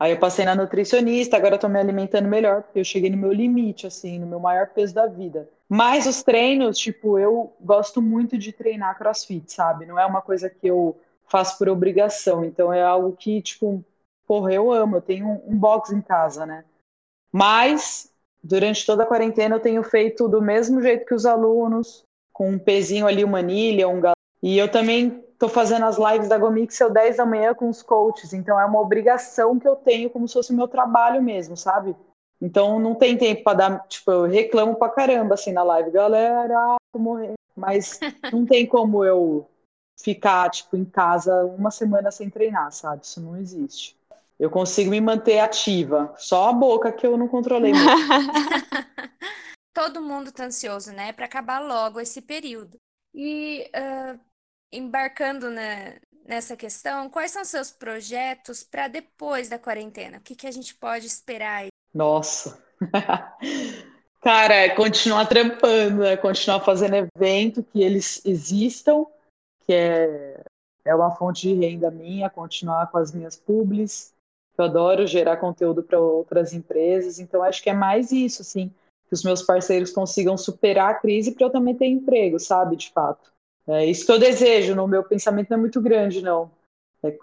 Aí 0.00 0.12
eu 0.12 0.18
passei 0.18 0.44
na 0.44 0.54
nutricionista, 0.54 1.36
agora 1.36 1.56
eu 1.56 1.58
tô 1.58 1.68
me 1.68 1.78
alimentando 1.78 2.28
melhor, 2.28 2.62
porque 2.62 2.78
eu 2.78 2.84
cheguei 2.84 3.10
no 3.10 3.16
meu 3.16 3.32
limite, 3.32 3.86
assim, 3.86 4.18
no 4.18 4.26
meu 4.26 4.40
maior 4.40 4.68
peso 4.68 4.94
da 4.94 5.06
vida. 5.06 5.48
Mas 5.68 6.06
os 6.06 6.22
treinos, 6.22 6.78
tipo, 6.78 7.18
eu 7.18 7.54
gosto 7.60 8.00
muito 8.00 8.38
de 8.38 8.52
treinar 8.52 8.96
crossfit, 8.96 9.52
sabe? 9.52 9.84
Não 9.84 9.98
é 9.98 10.06
uma 10.06 10.22
coisa 10.22 10.48
que 10.48 10.66
eu 10.66 10.98
faço 11.26 11.58
por 11.58 11.68
obrigação. 11.68 12.44
Então 12.44 12.72
é 12.72 12.82
algo 12.82 13.14
que, 13.14 13.42
tipo, 13.42 13.84
porra, 14.26 14.52
eu 14.52 14.72
amo. 14.72 14.96
Eu 14.96 15.02
tenho 15.02 15.26
um, 15.26 15.52
um 15.52 15.58
box 15.58 15.92
em 15.92 16.00
casa, 16.00 16.46
né? 16.46 16.64
Mas 17.30 18.10
durante 18.42 18.86
toda 18.86 19.02
a 19.02 19.06
quarentena 19.06 19.56
eu 19.56 19.60
tenho 19.60 19.82
feito 19.82 20.26
do 20.26 20.40
mesmo 20.40 20.80
jeito 20.80 21.04
que 21.04 21.14
os 21.14 21.26
alunos, 21.26 22.02
com 22.32 22.50
um 22.50 22.58
pezinho 22.58 23.06
ali, 23.06 23.22
uma 23.22 23.40
anilha, 23.40 23.88
um 23.88 24.00
gal... 24.00 24.14
E 24.42 24.56
eu 24.56 24.70
também 24.70 25.22
tô 25.38 25.48
fazendo 25.48 25.84
as 25.84 25.98
lives 25.98 26.28
da 26.28 26.38
Gomixel 26.38 26.90
10 26.90 27.16
da 27.18 27.26
manhã 27.26 27.54
com 27.54 27.68
os 27.68 27.82
coaches. 27.82 28.32
Então 28.32 28.58
é 28.58 28.64
uma 28.64 28.80
obrigação 28.80 29.58
que 29.58 29.68
eu 29.68 29.76
tenho 29.76 30.08
como 30.08 30.26
se 30.26 30.34
fosse 30.34 30.52
o 30.52 30.56
meu 30.56 30.66
trabalho 30.66 31.22
mesmo, 31.22 31.56
sabe? 31.56 31.94
Então 32.40 32.78
não 32.78 32.94
tem 32.94 33.16
tempo 33.16 33.42
para 33.42 33.58
dar, 33.58 33.88
tipo, 33.88 34.10
eu 34.10 34.24
reclamo 34.24 34.76
pra 34.76 34.88
caramba 34.88 35.34
assim 35.34 35.52
na 35.52 35.62
live, 35.62 35.90
galera, 35.90 36.76
tô 36.92 36.98
morrendo, 36.98 37.34
mas 37.56 37.98
não 38.32 38.46
tem 38.46 38.66
como 38.66 39.04
eu 39.04 39.48
ficar 40.00 40.48
tipo 40.50 40.76
em 40.76 40.84
casa 40.84 41.44
uma 41.44 41.70
semana 41.70 42.10
sem 42.10 42.30
treinar, 42.30 42.70
sabe? 42.72 43.04
Isso 43.04 43.20
não 43.20 43.36
existe. 43.36 43.98
Eu 44.38 44.50
consigo 44.50 44.90
me 44.90 45.00
manter 45.00 45.40
ativa, 45.40 46.14
só 46.16 46.48
a 46.48 46.52
boca 46.52 46.92
que 46.92 47.04
eu 47.04 47.16
não 47.16 47.26
controlei 47.26 47.72
muito. 47.72 47.90
Todo 49.74 50.00
mundo 50.00 50.30
tá 50.30 50.44
ansioso, 50.44 50.92
né, 50.92 51.12
para 51.12 51.24
acabar 51.24 51.58
logo 51.58 52.00
esse 52.00 52.22
período. 52.22 52.76
E 53.12 53.68
uh, 53.74 54.18
embarcando 54.72 55.50
na, 55.50 55.96
nessa 56.24 56.56
questão, 56.56 57.10
quais 57.10 57.32
são 57.32 57.44
seus 57.44 57.72
projetos 57.72 58.62
para 58.62 58.86
depois 58.86 59.48
da 59.48 59.58
quarentena? 59.58 60.18
O 60.18 60.20
que, 60.20 60.36
que 60.36 60.46
a 60.46 60.52
gente 60.52 60.74
pode 60.74 61.06
esperar 61.06 61.62
aí? 61.62 61.68
Nossa. 61.98 62.62
Cara, 64.22 64.54
é 64.54 64.68
continuar 64.68 65.26
trampando, 65.26 66.04
é 66.04 66.16
continuar 66.16 66.60
fazendo 66.60 66.94
evento, 66.94 67.60
que 67.60 67.82
eles 67.82 68.24
existam, 68.24 69.04
que 69.66 69.72
é, 69.72 70.40
é 70.84 70.94
uma 70.94 71.10
fonte 71.10 71.48
de 71.48 71.54
renda 71.54 71.90
minha, 71.90 72.30
continuar 72.30 72.86
com 72.92 72.98
as 72.98 73.12
minhas 73.12 73.34
publis. 73.34 74.14
Eu 74.56 74.66
adoro 74.66 75.08
gerar 75.08 75.38
conteúdo 75.38 75.82
para 75.82 75.98
outras 75.98 76.52
empresas, 76.52 77.18
então 77.18 77.42
acho 77.42 77.60
que 77.60 77.70
é 77.70 77.74
mais 77.74 78.12
isso, 78.12 78.42
assim, 78.42 78.72
que 79.08 79.14
os 79.14 79.24
meus 79.24 79.42
parceiros 79.42 79.90
consigam 79.90 80.36
superar 80.36 80.90
a 80.90 80.94
crise 80.94 81.32
para 81.32 81.46
eu 81.46 81.50
também 81.50 81.74
ter 81.74 81.86
emprego, 81.86 82.38
sabe, 82.38 82.76
de 82.76 82.90
fato. 82.90 83.32
É 83.66 83.84
isso 83.84 84.06
que 84.06 84.12
eu 84.12 84.20
desejo, 84.20 84.76
no 84.76 84.86
meu 84.86 85.02
pensamento 85.02 85.50
não 85.50 85.58
é 85.58 85.60
muito 85.60 85.80
grande, 85.80 86.22
não. 86.22 86.48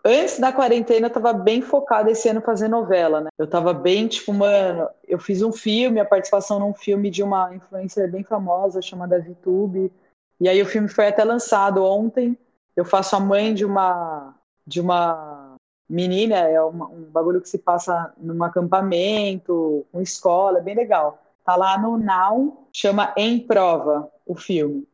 Antes 0.05 0.39
da 0.39 0.53
quarentena, 0.53 1.07
eu 1.07 1.11
tava 1.11 1.33
bem 1.33 1.61
focada 1.61 2.09
esse 2.09 2.29
ano 2.29 2.41
fazer 2.41 2.67
novela, 2.69 3.21
né? 3.21 3.29
Eu 3.37 3.47
tava 3.47 3.73
bem, 3.73 4.07
tipo, 4.07 4.31
mano, 4.33 4.89
eu 5.05 5.19
fiz 5.19 5.41
um 5.41 5.51
filme, 5.51 5.99
a 5.99 6.05
participação 6.05 6.59
num 6.59 6.73
filme 6.73 7.09
de 7.09 7.21
uma 7.21 7.53
influencer 7.53 8.09
bem 8.09 8.23
famosa 8.23 8.81
chamada 8.81 9.19
VTube. 9.19 9.91
E 10.39 10.47
aí 10.47 10.61
o 10.61 10.65
filme 10.65 10.87
foi 10.87 11.07
até 11.07 11.23
lançado 11.23 11.83
ontem. 11.83 12.37
Eu 12.75 12.85
faço 12.85 13.15
a 13.15 13.19
mãe 13.19 13.53
de 13.53 13.65
uma 13.65 14.33
de 14.67 14.81
uma 14.81 15.55
menina, 15.87 16.37
é 16.37 16.59
uma, 16.61 16.87
um 16.87 17.03
bagulho 17.03 17.39
que 17.39 17.47
se 17.47 17.59
passa 17.59 18.11
num 18.17 18.43
acampamento, 18.43 19.85
com 19.91 20.01
escola, 20.01 20.57
é 20.57 20.61
bem 20.61 20.75
legal. 20.75 21.21
Tá 21.43 21.55
lá 21.55 21.77
no 21.77 21.97
Now, 21.97 22.67
chama 22.73 23.13
Em 23.15 23.39
Prova, 23.39 24.11
o 24.25 24.35
filme. 24.35 24.87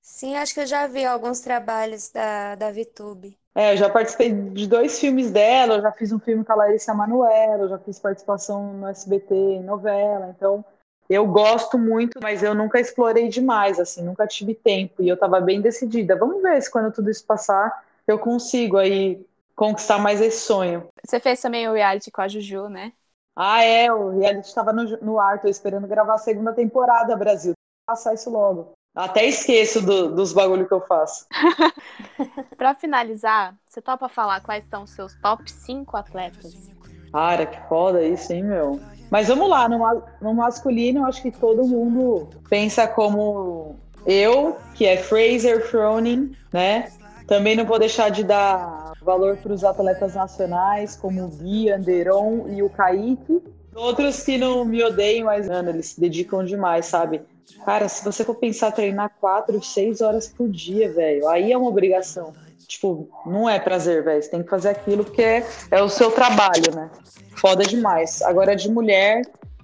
Sim, 0.00 0.36
acho 0.36 0.54
que 0.54 0.60
eu 0.60 0.66
já 0.66 0.86
vi 0.86 1.04
alguns 1.04 1.40
trabalhos 1.40 2.10
da, 2.10 2.54
da 2.56 2.70
VTube. 2.72 3.38
É, 3.54 3.72
eu 3.72 3.76
já 3.76 3.88
participei 3.90 4.32
de 4.32 4.66
dois 4.66 4.98
filmes 4.98 5.30
dela, 5.30 5.74
eu 5.76 5.82
já 5.82 5.92
fiz 5.92 6.10
um 6.12 6.18
filme 6.18 6.44
com 6.44 6.52
a 6.52 6.56
Larissa 6.56 6.94
Manoela, 6.94 7.68
já 7.68 7.78
fiz 7.78 7.98
participação 7.98 8.72
no 8.72 8.86
SBT 8.86 9.34
em 9.34 9.62
novela, 9.62 10.34
então 10.34 10.64
eu 11.08 11.26
gosto 11.26 11.78
muito, 11.78 12.18
mas 12.22 12.42
eu 12.42 12.54
nunca 12.54 12.80
explorei 12.80 13.28
demais, 13.28 13.78
assim, 13.78 14.02
nunca 14.02 14.26
tive 14.26 14.54
tempo, 14.54 15.02
e 15.02 15.08
eu 15.08 15.16
tava 15.18 15.40
bem 15.40 15.60
decidida. 15.60 16.16
Vamos 16.16 16.42
ver 16.42 16.62
se 16.62 16.70
quando 16.70 16.90
tudo 16.92 17.10
isso 17.10 17.26
passar, 17.26 17.84
eu 18.06 18.18
consigo 18.18 18.78
aí 18.78 19.20
conquistar 19.54 19.98
mais 19.98 20.20
esse 20.22 20.40
sonho. 20.40 20.88
Você 21.04 21.20
fez 21.20 21.40
também 21.40 21.68
o 21.68 21.74
reality 21.74 22.10
com 22.10 22.22
a 22.22 22.28
Juju, 22.28 22.68
né? 22.68 22.92
Ah, 23.36 23.62
é, 23.62 23.92
o 23.92 24.10
reality 24.18 24.48
estava 24.48 24.72
no, 24.72 24.84
no 25.00 25.18
ar, 25.18 25.40
tô 25.40 25.48
esperando 25.48 25.86
gravar 25.86 26.14
a 26.14 26.18
segunda 26.18 26.52
temporada, 26.52 27.16
Brasil. 27.16 27.52
Passar 27.86 28.14
isso 28.14 28.30
logo. 28.30 28.72
Até 28.94 29.26
esqueço 29.26 29.80
do, 29.80 30.14
dos 30.14 30.32
bagulho 30.32 30.66
que 30.66 30.74
eu 30.74 30.82
faço. 30.82 31.26
para 32.58 32.74
finalizar, 32.74 33.54
você 33.66 33.80
topa 33.80 34.08
falar 34.08 34.40
quais 34.40 34.66
são 34.66 34.82
os 34.82 34.90
seus 34.90 35.14
top 35.14 35.50
5 35.50 35.96
atletas? 35.96 36.70
Cara, 37.10 37.46
que 37.46 37.68
foda 37.68 38.02
isso, 38.02 38.32
hein, 38.32 38.44
meu? 38.44 38.80
Mas 39.10 39.28
vamos 39.28 39.48
lá, 39.48 39.68
no, 39.68 40.02
no 40.20 40.34
masculino, 40.34 41.00
eu 41.00 41.06
acho 41.06 41.22
que 41.22 41.30
todo 41.30 41.66
mundo 41.66 42.28
pensa 42.48 42.86
como 42.86 43.76
eu, 44.06 44.56
que 44.74 44.86
é 44.86 44.96
Fraser 44.96 45.66
Froning, 45.68 46.36
né? 46.52 46.90
Também 47.26 47.56
não 47.56 47.64
vou 47.64 47.78
deixar 47.78 48.10
de 48.10 48.24
dar 48.24 48.92
valor 49.02 49.36
para 49.36 49.52
os 49.52 49.64
atletas 49.64 50.14
nacionais, 50.14 50.96
como 50.96 51.24
o 51.24 51.28
Gui, 51.28 51.70
Anderon 51.70 52.48
e 52.48 52.62
o 52.62 52.70
Kaique. 52.70 53.42
Outros 53.74 54.22
que 54.22 54.36
não 54.36 54.64
me 54.64 54.82
odeiam, 54.82 55.26
mas, 55.26 55.48
mano, 55.48 55.70
eles 55.70 55.86
se 55.86 56.00
dedicam 56.00 56.44
demais, 56.44 56.86
sabe? 56.86 57.22
Cara, 57.64 57.88
se 57.88 58.04
você 58.04 58.24
for 58.24 58.34
pensar 58.34 58.72
treinar 58.72 59.12
quatro, 59.20 59.62
seis 59.62 60.00
horas 60.00 60.28
por 60.28 60.48
dia, 60.48 60.92
velho, 60.92 61.28
aí 61.28 61.52
é 61.52 61.56
uma 61.56 61.68
obrigação. 61.68 62.34
Tipo, 62.66 63.08
não 63.26 63.48
é 63.48 63.60
prazer, 63.60 64.02
velho. 64.02 64.22
Você 64.22 64.30
tem 64.30 64.42
que 64.42 64.48
fazer 64.48 64.70
aquilo 64.70 65.04
porque 65.04 65.22
é, 65.22 65.46
é, 65.70 65.82
o 65.82 65.88
seu 65.88 66.10
trabalho, 66.10 66.74
né? 66.74 66.90
Foda 67.36 67.64
demais. 67.64 68.22
Agora, 68.22 68.56
de 68.56 68.70
mulher, 68.70 69.22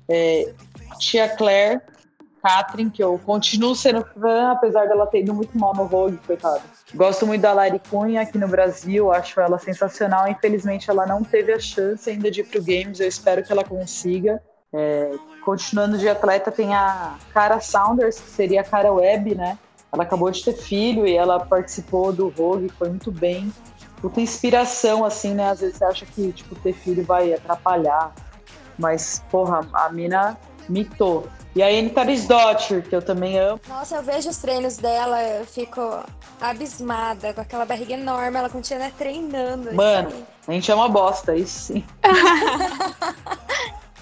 é, 0.08 0.52
Tia 0.98 1.28
Claire, 1.28 1.80
Catherine, 2.42 2.90
que 2.90 3.02
eu 3.02 3.18
continuo 3.24 3.74
sendo 3.74 4.04
fã, 4.04 4.52
apesar 4.52 4.86
dela 4.86 5.06
ter 5.06 5.20
ido 5.20 5.34
muito 5.34 5.56
mal 5.58 5.74
no 5.74 5.86
Vogue, 5.86 6.18
coitada. 6.26 6.62
Gosto 6.94 7.26
muito 7.26 7.42
da 7.42 7.52
Lari 7.52 7.80
Cunha 7.90 8.22
aqui 8.22 8.38
no 8.38 8.48
Brasil, 8.48 9.12
acho 9.12 9.40
ela 9.40 9.58
sensacional. 9.58 10.28
Infelizmente, 10.28 10.90
ela 10.90 11.06
não 11.06 11.22
teve 11.22 11.52
a 11.52 11.58
chance 11.58 12.08
ainda 12.08 12.30
de 12.30 12.40
ir 12.40 12.44
pro 12.44 12.62
Games, 12.62 13.00
eu 13.00 13.08
espero 13.08 13.42
que 13.42 13.52
ela 13.52 13.64
consiga. 13.64 14.42
É, 14.72 15.12
continuando 15.44 15.96
de 15.96 16.08
atleta, 16.08 16.52
tem 16.52 16.74
a 16.74 17.16
Cara 17.32 17.60
Saunders, 17.60 18.20
que 18.20 18.30
seria 18.30 18.60
a 18.60 18.64
Cara 18.64 18.92
Web, 18.92 19.34
né? 19.34 19.58
Ela 19.90 20.02
acabou 20.02 20.30
de 20.30 20.44
ter 20.44 20.52
filho 20.52 21.06
e 21.06 21.16
ela 21.16 21.40
participou 21.40 22.12
do 22.12 22.28
Vogue, 22.28 22.68
foi 22.78 22.90
muito 22.90 23.10
bem. 23.10 23.52
Puta 24.00 24.20
inspiração, 24.20 25.04
assim, 25.04 25.34
né? 25.34 25.50
Às 25.50 25.60
vezes 25.60 25.78
você 25.78 25.84
acha 25.84 26.06
que, 26.06 26.32
tipo, 26.32 26.54
ter 26.56 26.74
filho 26.74 27.02
vai 27.02 27.32
atrapalhar. 27.32 28.12
Mas, 28.78 29.24
porra, 29.30 29.66
a 29.72 29.88
mina 29.88 30.38
mitou. 30.68 31.26
E 31.56 31.62
a 31.62 31.66
Anne 31.66 31.90
Dottir, 32.28 32.82
que 32.82 32.94
eu 32.94 33.02
também 33.02 33.38
amo. 33.38 33.60
Nossa, 33.66 33.96
eu 33.96 34.02
vejo 34.02 34.28
os 34.28 34.36
treinos 34.36 34.76
dela, 34.76 35.20
eu 35.22 35.46
fico 35.46 35.80
abismada 36.40 37.32
com 37.32 37.40
aquela 37.40 37.64
barriga 37.64 37.94
enorme, 37.94 38.36
ela 38.36 38.50
continua 38.50 38.90
treinando. 38.96 39.74
Mano, 39.74 40.08
assim. 40.08 40.24
a 40.46 40.52
gente 40.52 40.70
é 40.70 40.74
uma 40.74 40.88
bosta, 40.88 41.34
isso 41.34 41.58
sim. 41.58 41.84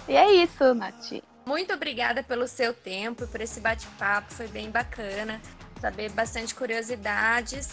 E 0.08 0.16
é 0.16 0.32
isso, 0.32 0.74
Nath. 0.74 1.22
Muito 1.46 1.72
obrigada 1.72 2.22
pelo 2.22 2.48
seu 2.48 2.74
tempo, 2.74 3.26
por 3.26 3.40
esse 3.40 3.60
bate-papo, 3.60 4.32
foi 4.34 4.48
bem 4.48 4.70
bacana. 4.70 5.40
Saber 5.80 6.10
bastante 6.10 6.54
curiosidades. 6.54 7.70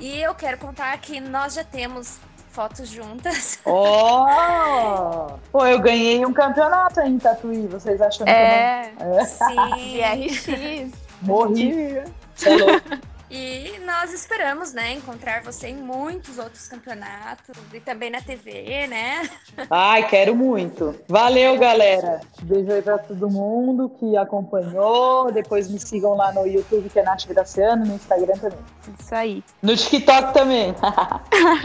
E 0.00 0.20
eu 0.20 0.34
quero 0.34 0.58
contar 0.58 0.96
que 0.98 1.20
nós 1.20 1.54
já 1.54 1.64
temos 1.64 2.18
fotos 2.50 2.88
juntas. 2.88 3.58
Oh! 3.66 5.38
Pô, 5.50 5.66
eu 5.66 5.80
ganhei 5.80 6.24
um 6.24 6.32
campeonato 6.32 7.00
em 7.00 7.18
Tatuí, 7.18 7.66
vocês 7.66 8.00
acham 8.00 8.26
é, 8.26 8.90
que 8.96 9.04
não? 9.04 9.18
É, 9.18 9.24
sim, 9.24 10.00
RX. 10.84 10.92
Morri. 11.22 12.02
Você 12.34 12.50
é 12.50 12.56
louco. 12.56 13.13
E 13.36 13.80
nós 13.84 14.12
esperamos, 14.12 14.72
né, 14.72 14.92
encontrar 14.92 15.42
você 15.42 15.66
em 15.66 15.74
muitos 15.74 16.38
outros 16.38 16.68
campeonatos 16.68 17.56
e 17.72 17.80
também 17.80 18.08
na 18.08 18.20
TV, 18.20 18.86
né? 18.86 19.28
Ai, 19.68 20.06
quero 20.06 20.36
muito. 20.36 20.94
Valeu, 21.08 21.58
galera. 21.58 22.20
Beijo 22.42 22.70
aí 22.70 22.80
pra 22.80 22.96
todo 22.96 23.28
mundo 23.28 23.88
que 23.98 24.16
acompanhou. 24.16 25.32
Depois 25.32 25.68
me 25.68 25.80
sigam 25.80 26.14
lá 26.14 26.32
no 26.32 26.46
YouTube, 26.46 26.88
que 26.88 27.00
é 27.00 27.02
Nath 27.02 27.26
Graciano, 27.26 27.84
no 27.84 27.96
Instagram 27.96 28.34
também. 28.34 28.58
Isso 29.00 29.14
aí. 29.16 29.42
No 29.60 29.76
TikTok 29.76 30.32
também. 30.32 30.72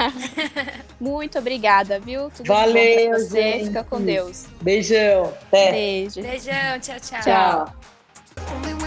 muito 1.00 1.38
obrigada, 1.38 2.00
viu? 2.00 2.32
Tudo 2.32 2.48
Valeu, 2.48 3.12
bom 3.12 3.18
você. 3.20 3.42
Gente. 3.44 3.68
Fica 3.68 3.84
com 3.84 4.02
Deus. 4.02 4.48
Beijão. 4.60 5.32
Até. 5.48 5.72
Beijo. 5.72 6.20
Beijão. 6.20 6.80
Tchau, 6.80 7.00
tchau. 7.00 7.22
Tchau. 7.22 8.79